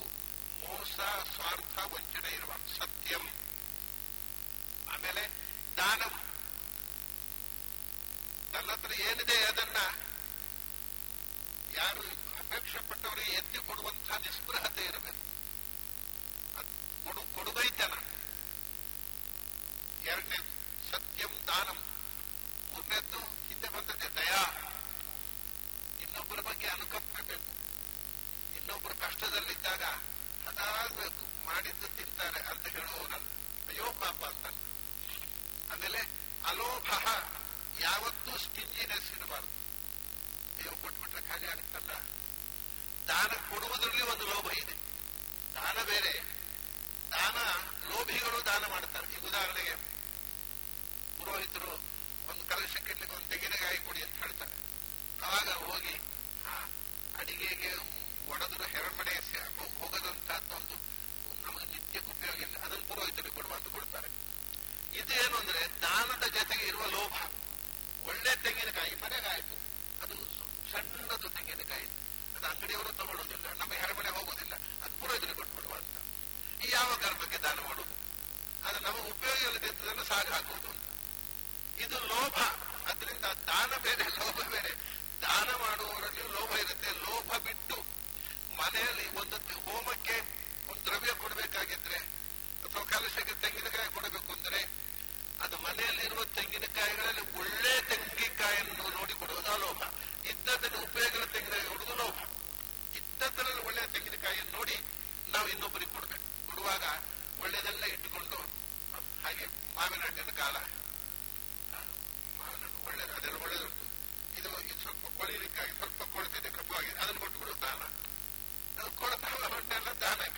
ಮೋಸ 0.66 1.00
ಸ್ವಾರ್ಥ 1.34 1.78
ವಂಚನೆ 1.94 2.34
ಇರುವ 2.34 2.52
ಸತ್ಯಂ. 2.78 3.30
ಆಮೇಲೆ 4.92 5.39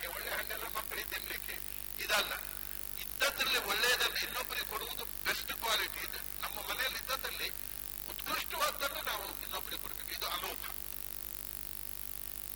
ಒಳ್ಳೆ 0.07 0.29
ಹಣ್ಣೆಲ್ಲ 0.29 0.63
ಮಕ್ಕಳಿಗೆ 0.77 1.09
ತಿನ್ಲಿಕ್ಕೆ 1.09 1.55
ಇದಲ್ಲ. 2.03 2.33
ಇದ್ದದ್ರಲ್ಲಿ 3.01 3.57
ಒಳ್ಳೆಯದನ್ನು 3.57 4.19
ಇನ್ನೊಬ್ಬರಿಗೆ 4.23 4.65
ಕೊಡುವುದು 4.65 5.05
ಬೆಸ್ಟ್ 5.05 5.53
ಕ್ವಾಲಿಟಿ 5.53 5.99
ಇದೆ. 5.99 6.19
ನಮ್ಮ 6.41 6.55
ಮನೆಯಲ್ಲಿ 6.69 6.99
ಇದ್ದದ್ರಲ್ಲಿ 6.99 7.49
ಉತ್ಕೃಷ್ಟವಾದನ್ನು 8.09 9.01
ನಾವು 9.01 9.41
ಇನ್ನೊಬ್ಬರಿಗೆ 9.41 9.81
ಕೊಡಬೇಕು. 9.81 10.11
ಇದು 10.17 10.27
ಅಲೋಭ 10.27 10.63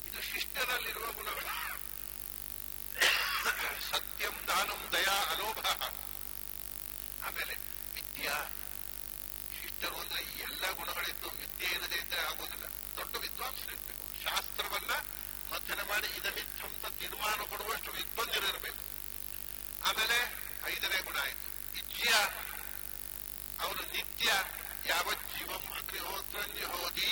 ಇದು 0.07 0.21
ಶಿಷ್ಟರಲ್ಲಿರುವ 0.21 1.11
ಗುಣಗಳು. 1.11 1.51
ಸತ್ಯಂ 3.91 4.47
ದಾನಂ 4.47 4.89
ದಯಾ 4.91 5.17
ಅಲೋಭ. 5.33 5.59
ಆಮೇಲೆ 7.23 7.55
ವಿದ್ಯಾ. 7.93 8.51
ಶಿಷ್ಟರು 9.61 9.95
ಅಂದ್ರೆ 9.95 10.21
ಎಲ್ಲ 10.21 10.71
ಗುಣಗಳಿದ್ದು 10.71 11.29
ವಿದ್ಯೆ 11.29 11.67
ಇಲ್ಲದೆ 11.67 11.95
ಇದ್ರೆ 11.95 12.21
ಆಗುವುದಿಲ್ಲ 12.21 12.65
ದೊಡ್ಡ 12.97 13.15
ವಿದ್ವಾಂಸರಿರ್ಬೇಕು. 13.15 14.23
ಶಾಸ್ತ್ರವನ್ನ 14.23 14.91
ಮಧ್ಯನ 15.51 15.81
ಮಾಡಿ 15.81 16.07
ಇದನ್ನಿತ್ತಂತ 16.17 16.85
ತೀರ್ಮಾನ 16.99 17.41
ಕೊಡುವಷ್ಟು 17.51 17.91
ಇಬ್ಬಂದಿರಬೇಕು 17.97 18.83
ಆಮೇಲೆ 19.87 20.17
ಐದನೇ 20.65 20.99
ಗುಣ 21.01 21.17
ಆಯಿತು. 21.19 21.47
ಇಜ್ಜಿಯ 21.77 22.13
ಅವರು 23.63 23.81
ನಿತ್ಯ 23.95 24.29
ಯಾವ 24.85 25.13
ಜೀವಂ 25.13 25.63
ಅಗ್ನಿಹೋತ್ರನ್ಯ 25.77 26.65
ಹೋದಿ 26.65 27.11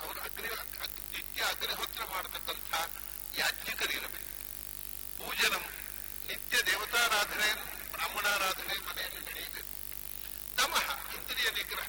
ಅವರು 0.00 0.20
ಅಗ್ನಿ 0.20 0.48
ನಿತ್ಯ 1.16 1.42
ಅಗ್ನಿಹೋತ್ರ 1.42 2.04
ಮಾಡತಕ್ಕಂಥ 2.04 2.72
ಯಾಜ್ಞಿಕರಿರಬೇಕು. 3.38 4.30
ಪೂಜನಂ 5.18 5.64
ನಿತ್ಯ 6.28 6.62
ದೇವತಾರಾಧನೆ, 6.62 7.48
ಬ್ರಾಹ್ಮಣಾರಾಧನೆ 7.92 8.74
ಮನೆಯಲ್ಲಿ 8.86 9.20
ನಡೆಯಬೇಕು. 9.30 9.72
ತಮಃ 10.56 10.88
ಇಂದ್ರಿಯ 11.14 11.50
ನಿಗ್ರಹ. 11.50 11.86